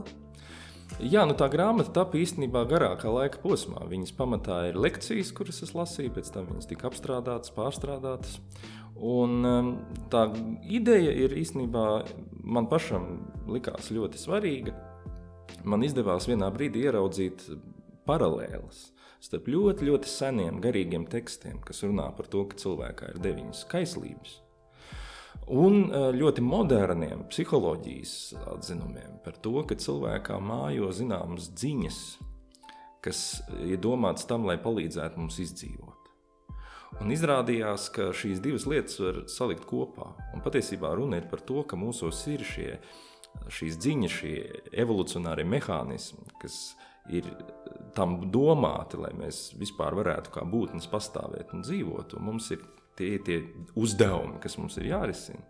[1.00, 3.82] Jā, nu tā grāmata tapu īstenībā garākā laika posmā.
[3.90, 8.36] Viņas pamatā ir lekcijas, kuras es lasīju, pēc tam viņas tika apstrādātas, pārstrādātas.
[8.94, 9.70] Un, um,
[10.10, 10.28] tā
[10.70, 11.86] ideja ir īstenībā
[12.46, 14.74] man pašam likās ļoti svarīga.
[15.66, 17.48] Man izdevās vienā brīdī ieraudzīt
[18.06, 18.90] paralēlas
[19.24, 24.34] starp ļoti, ļoti seniem garīgiem tekstiem, kas runā par to, ka cilvēkā ir deviņas kaislības,
[25.48, 28.14] un uh, ļoti moderniem psiholoģijas
[28.52, 32.00] atzinumiem par to, ka cilvēkā mājo zināmas dziņas,
[33.04, 33.24] kas
[33.64, 35.93] ir domātas tam, lai palīdzētu mums izdzīvot.
[37.02, 40.12] Un izrādījās, ka šīs divas lietas var salikt kopā.
[40.34, 42.70] Un patiesībā runa ir par to, ka mūsos ir šie,
[43.50, 44.36] šīs dziņas, šie
[44.84, 46.76] evolucionārie mehānismi, kas
[47.12, 47.28] ir
[47.96, 52.16] tam domāti, lai mēs vispār varētu kā būtnes pastāvēt un dzīvot.
[52.18, 52.62] Un mums ir
[52.98, 53.42] tie, tie
[53.78, 55.42] uzdevumi, kas mums ir jārisina.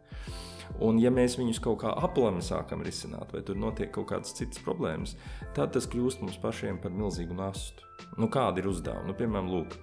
[0.82, 4.62] Un, ja mēs viņus kaut kā aplami sākam risināt, vai tur notiek kaut kādas citas
[4.64, 5.12] problēmas,
[5.54, 7.84] tad tas kļūst mums pašiem par milzīgu nastu.
[8.18, 9.10] Nu, kādi ir uzdevumi?
[9.10, 9.76] Nu, piemēram, lūk,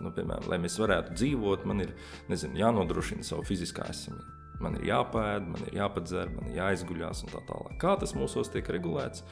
[0.00, 1.92] Nu, piemēram, lai mēs varētu dzīvot, man ir
[2.30, 4.30] nezinu, jānodrošina savu fiziskā esamību.
[4.62, 7.74] Man ir jāpēd, man ir jāpadzer, man ir jāizguļās un tā tālāk.
[7.82, 9.24] Kā tas mūsos tiek regulēts?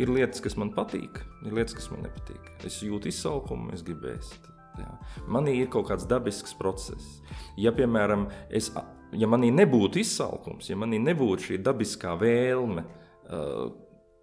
[0.00, 2.48] Ir lietas, kas man patīk, ir lietas, kas man nepatīk.
[2.66, 4.48] Es jūtu izsalkumu, es gribu ēst.
[4.80, 4.88] Jā.
[5.28, 7.20] Manī ir kaut kāds dabisks process.
[7.60, 8.70] Ja, piemēram, es,
[9.12, 13.66] ja manī nebūtu izsalkums, ja manī nebūtu šī dabiskā vēlme uh,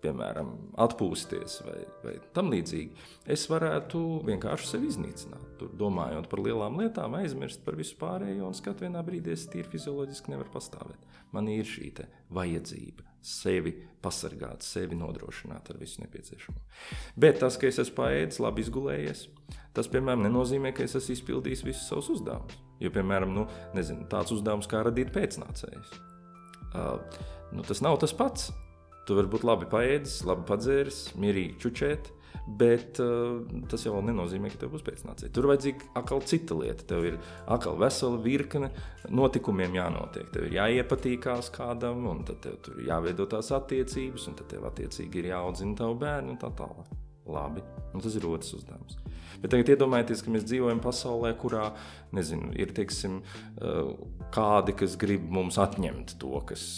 [0.03, 5.45] piemēram, atpūsties vai, vai tam līdzīgi, es varētu vienkārši sevi iznīcināt.
[5.59, 9.69] Tur domājot par lielām lietām, aizmirst par visu pārējo un skat vienā brīdī es tīri
[9.73, 11.07] fizioloģiski nevaru pastāvēt.
[11.35, 11.91] Man ir šī
[12.33, 16.61] vajadzība sevi pasargāt, sevi nodrošināt ar visu nepieciešamo.
[17.19, 19.25] Bet tas, ka es esmu paēdis, labi izgulējies,
[19.75, 22.55] tas, piemēram, nenozīmē, ka es esmu izpildījis visus savus uzdevumus.
[22.79, 23.43] Jo, piemēram, nu,
[23.75, 25.97] nezinu, tāds uzdevums kā radīt pēcnācējus.
[26.69, 27.19] Uh,
[27.51, 28.53] nu, tas nav tas pats.
[29.10, 32.12] Tu vari būt labi paēdis, labi padzēris, mierīgi čučēt,
[32.60, 33.39] bet uh,
[33.72, 35.32] tas jau nenozīmē, ka tev būs pēcnācēji.
[35.34, 36.86] Tur vajadzīga atkal cita lieta.
[36.91, 37.18] Tev ir
[37.49, 38.70] atkal vesela virkne
[39.10, 40.28] notikumiem jānotiek.
[40.34, 45.24] Tev ir jāiepatīkās kādam, un tad tev tur jāveido tās attiecības, un tad tev attiecīgi
[45.24, 46.93] ir jāaudzina tavu bērnu un tā tālāk.
[47.30, 49.01] Labi, un tas ir otrs uzdevums.
[49.41, 51.72] Bet tagad iedomājieties, ka mēs dzīvojam pasaulē, kurā
[52.14, 53.24] nezinu, ir teiksim,
[53.57, 53.91] uh,
[54.38, 56.70] kādi, kas grib mums atņemt to, kas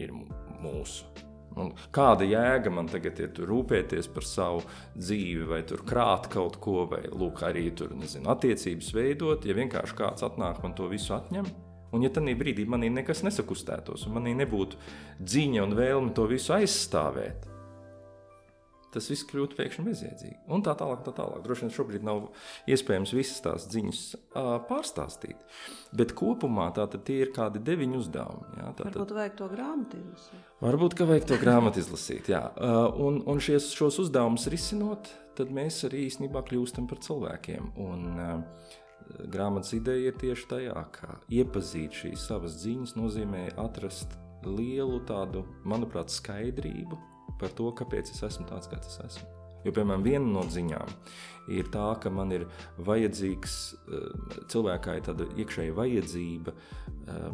[0.00, 0.16] ir
[0.64, 1.25] mūsu.
[1.56, 6.82] Un kāda jēga man tagad ir rūpēties par savu dzīvi, vai tur krāt kaut ko,
[6.90, 11.48] vai lūk, arī tur nezinu, attiecības veidot, ja vienkārši kāds atnāk man to visu atņem.
[11.94, 14.76] Un, ja tajā brīdī manī nekas nesakustētos, un manī nebūtu
[15.22, 17.46] dziņa un vēlme to visu aizstāvēt,
[18.96, 20.38] tas viss kļūtu pēkšņi bezjēdzīgi.
[20.52, 21.42] Un tā tālāk, tā tālāk.
[21.44, 22.24] Droši vien šobrīd nav
[22.72, 25.44] iespējams visas tās ziņas uh, pārstāstīt.
[25.96, 28.56] Bet kopumā tie ir kādi deviņi uzdevumi.
[28.60, 30.48] Jā, tā, Varbūt vajag to grāmatu izlasīt.
[30.64, 32.32] Varbūt, ka vajag to grāmatu izlasīt.
[32.32, 32.42] Jā.
[32.56, 37.72] Uh, un, un šies, šos uzdevumus risinot, tad mēs arī īstenībā kļūstam par cilvēkiem.
[37.84, 38.78] Un, uh,
[39.32, 44.16] grāmatas ideja ir tieši tajā, ka iepazīt šīs savas ziņas nozīmē atrast
[44.46, 46.98] lielu tādu, manuprāt, skaidrību
[47.40, 49.32] par to, kāpēc es esmu tāds, kāds es esmu.
[49.66, 50.92] Jo, piemēram, viena no ziņām
[51.56, 52.46] ir tā, ka man ir
[52.86, 57.28] vajadzīgs, eh, cilvēkā ir tāda iekšēja vajadzība eh,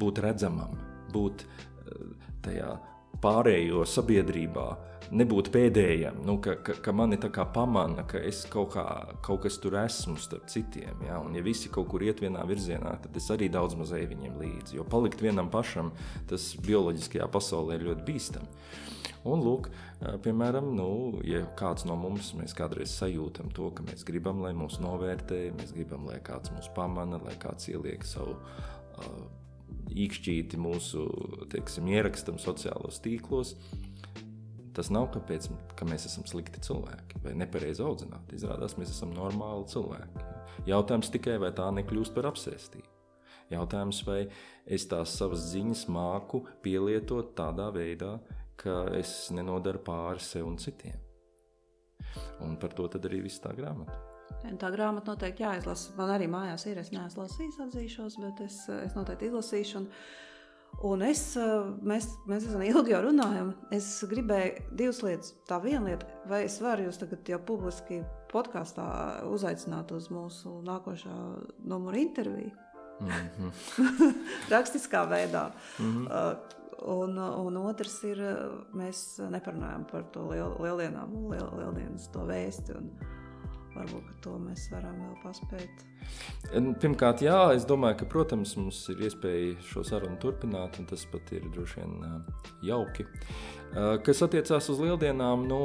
[0.00, 0.76] būt redzamam,
[1.14, 2.04] būt eh,
[2.44, 2.74] tajā
[3.22, 4.68] pārējo sabiedrībā,
[5.10, 8.84] nebūt pēdējam, nu, ka, ka, ka mani tā kā pamana, ka es kaut, kā,
[9.24, 11.02] kaut kas tur esmu starp citiem.
[11.08, 11.18] Ja?
[11.22, 14.38] Un, ja visi kaut kur iet vienā virzienā, tad es arī daudz maz eju viņiem
[14.40, 14.78] līdzi.
[14.78, 15.92] Jo palikt vienam pašam,
[16.30, 18.54] tas bioloģiskajā pasaulē ir ļoti bīstami.
[19.28, 19.66] Un, lūk,
[20.24, 20.88] piemēram, nu,
[21.28, 26.06] ja kāds no mums kādreiz sajūtam to, ka mēs gribam, lai mūs novērtē, mēs gribam,
[26.08, 29.20] lai kāds mūs pamana, lai kāds ieliek savu uh,
[29.90, 31.06] īkšķīti mūsu
[31.52, 33.56] teiksim, ierakstam sociālos tīklos,
[34.70, 38.38] Tas nav tāpēc, ka mēs esam slikti cilvēki vai nepareizi audzināti.
[38.38, 40.26] Izrādās, mēs esam normāli cilvēki.
[40.70, 42.86] Jautājums tikai, vai tā nekļūst par apsēstību.
[43.50, 44.20] Jautājums, vai
[44.70, 48.14] es tās savas ziņas māku pielietot tādā veidā,
[48.60, 51.00] ka es nenodaru pāri sev un citiem.
[52.44, 54.09] Un par to arī viss tā grāmata.
[54.60, 55.92] Tā grāmata noteikti jāizlasa.
[55.98, 56.78] Man arī mājās ir.
[56.80, 59.82] Es neesmu lasījis, atzīšos, bet es, es noteikti izlasīšu.
[59.82, 59.88] Un
[60.80, 61.22] Un es,
[61.84, 63.50] mēs, mēs esam ilgi jau runājam.
[63.74, 65.34] Es gribēju divas lietas.
[65.48, 68.00] Tā viena lieta, vai es varu jūs tagad jau publiski
[68.30, 68.86] podkāstā
[69.28, 71.16] uzaicināt uz mūsu nākošā
[71.68, 72.54] numura interviju?
[73.00, 74.14] Mm -hmm.
[74.54, 75.50] Rakstiskā veidā.
[75.78, 76.06] Mm -hmm.
[76.06, 78.18] uh, un, un otrs ir,
[78.72, 82.76] mēs neparunājam par to liel, lieldienām, liel, lieldienas to vēsti.
[82.76, 82.90] Un,
[83.80, 85.84] varbūt to mēs varam vēl paspēt.
[86.82, 91.32] Pirmkārt, jā, es domāju, ka, protams, mums ir iespēja šo sarunu turpināt, un tas pat
[91.36, 92.22] ir droši vien
[92.66, 93.06] jauki.
[94.06, 95.60] Kas attiecās uz lieldienām, nu,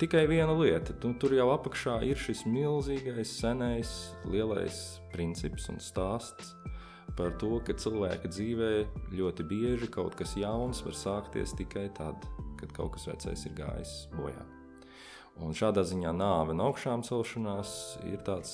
[0.00, 0.96] tikai viena lieta.
[1.20, 3.92] Tur jau apakšā ir šis milzīgais, senais,
[4.28, 4.80] lielais
[5.12, 6.54] princips un stāsts
[7.16, 8.72] par to, ka cilvēka dzīvē
[9.16, 12.28] ļoti bieži kaut kas jauns var sākties tikai tad,
[12.60, 14.55] kad kaut kas vecais ir gājis bojā.
[15.44, 17.70] Un šādā ziņā nāve un augšām celšanās
[18.08, 18.52] ir tāds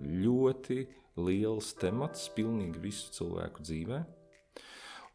[0.00, 0.86] ļoti
[1.20, 4.00] liels temats pilnīgi visu cilvēku dzīvē.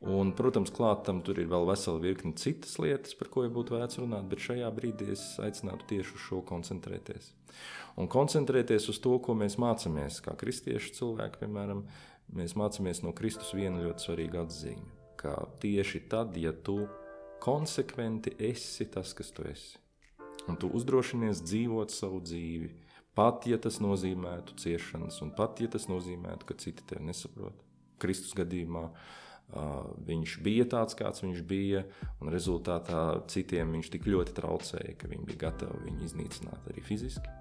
[0.01, 3.99] Un, protams, klāt tam tur ir vēl vesela virkne citas lietas, par ko būtu vērts
[4.01, 7.27] runāt, bet šajā brīdī es aicinātu tieši uz šo koncentrēties.
[8.01, 11.83] Un koncentrēties uz to, ko mēs mācāmies, kā kristiešu cilvēki, piemēram,
[12.33, 14.89] mēs mācāmies no Kristus vienu ļoti svarīgu atziņu,
[15.21, 16.79] ka tieši tad, ja tu
[17.41, 19.80] konsekventi esi tas, kas tu esi,
[20.49, 22.71] un tu uzdrošinies dzīvot savu dzīvi,
[23.17, 27.67] pat ja tas nozīmētu ciešanas, un pat ja tas nozīmētu, ka citi tevi nesaprot.
[28.01, 31.83] Kristus gadījumā uh, viņš bija tāds, kāds viņš bija,
[32.21, 37.37] un rezultātā citiem viņš tik ļoti traucēja, ka viņi bija gatavi viņu iznīcināt arī fiziski.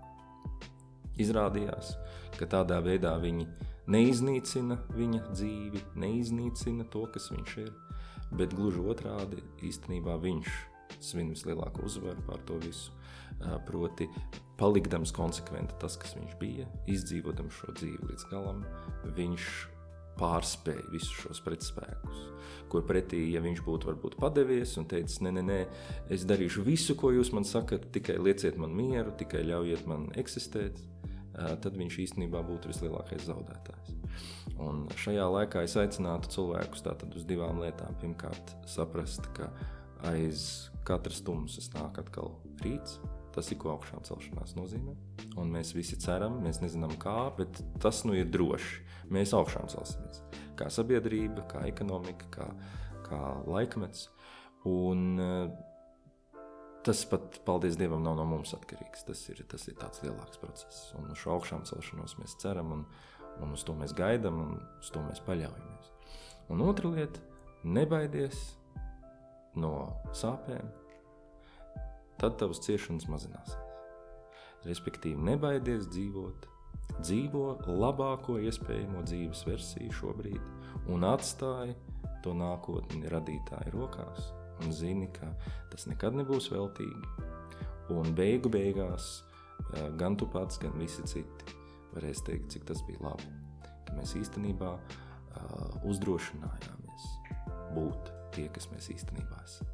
[1.20, 1.94] Izrādījās,
[2.38, 3.46] ka tādā veidā viņi
[3.90, 7.72] neiznīcina viņa dzīvi, neiznīcina to, kas viņš ir,
[8.36, 10.50] bet gluži otrādi īstenībā viņš
[11.00, 12.94] svin vislielāko uzvaru pār to visu.
[13.66, 14.08] Proti,
[14.60, 18.64] palikdams konsekventi tas, kas viņš bija, izdzīvodams šo dzīvi līdz galam,
[19.16, 19.46] viņš
[20.20, 22.26] pārspēja visus šos pretspēkus.
[22.70, 25.60] Ko pretī, ja viņš būtu varbūt padevies un teicis, nē, nē, nē,
[26.12, 30.76] es darīšu visu, ko jūs man sakat, tikai lieciet man mieru, tikai ļaujiet man eksistēt,
[31.32, 33.96] tad viņš īstenībā būtu vislielākais zaudētājs.
[34.60, 36.84] Un šajā laikā es aicinātu cilvēkus
[37.16, 37.96] uz divām lietām.
[38.02, 39.48] Pirmkārt, saprast, ka
[40.10, 42.98] aiz katras tumsas nāk atkal rīts.
[43.30, 44.96] Tas ir ko augšām celšanās nozīmē.
[45.38, 48.80] Un mēs visi ceram, mēs nezinām, kā, bet tas nu ir droši.
[49.14, 50.22] Mēs augšām celsimies.
[50.58, 52.48] Kā sabiedrība, kā ekonomika, kā,
[53.06, 54.08] kā laikmets.
[54.66, 56.42] Un, eh,
[56.84, 59.06] tas pat, paldies Dievam, nav no mums atkarīgs.
[59.06, 60.90] Tas ir, tas ir tāds lielāks process.
[60.98, 62.86] Un uz šo augšām celšanos mēs ceram, un,
[63.40, 65.92] un uz to mēs gaidām, un uz to mēs paļaujamies.
[66.50, 67.22] Un otra lieta-
[67.78, 68.56] nebaidies
[69.58, 69.74] no
[70.16, 70.70] sāpēm,
[72.20, 73.58] tad tavas ciešanas mazināsies.
[74.66, 76.48] Respektīvi, nebaidies dzīvot,
[77.00, 77.44] dzīvo
[77.80, 81.72] labāko iespējamo dzīves versiju šobrīd un atstāj
[82.24, 84.28] to nākotni radītāju rokās
[84.60, 85.30] un zini, ka
[85.72, 87.30] tas nekad nebūs veltīgi.
[87.96, 89.08] Un beigu beigās
[89.72, 91.56] eh, gan tu pats, gan visi citi
[91.94, 93.32] varēs teikt, cik tas bija labi.
[93.88, 97.08] Ka mēs īstenībā uh, uzdrošinājāmies
[97.74, 99.70] būt tie, kas mēs īstenībā esam.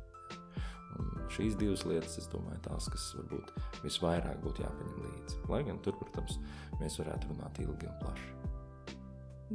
[0.97, 3.51] Un šīs divas lietas, es domāju, tās, kas varbūt
[3.85, 5.41] visvairāk būtu jāpaņem līdzi.
[5.53, 6.39] Lai gan tur, protams,
[6.81, 8.31] mēs varētu runāt ilgi un plaši.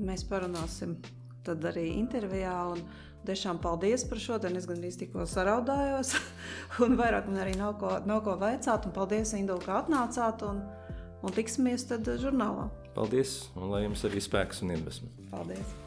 [0.02, 1.00] Mēs parunāsim
[1.46, 2.54] tad arī intervijā.
[2.76, 2.84] Un
[3.26, 4.60] tiešām paldies par šodien.
[4.60, 6.14] Es gandrīz tikko saraudājos,
[6.86, 8.86] un vairāk man arī nav ko, nav ko vaicāt.
[8.86, 10.46] Un paldies, Indula, ka atnācāt.
[10.46, 10.62] Un
[11.22, 12.70] un tiksimies tad žurnālā.
[12.96, 15.14] Paldies, un lai jums arī spēks un iedvesma.
[15.32, 15.81] Paldies!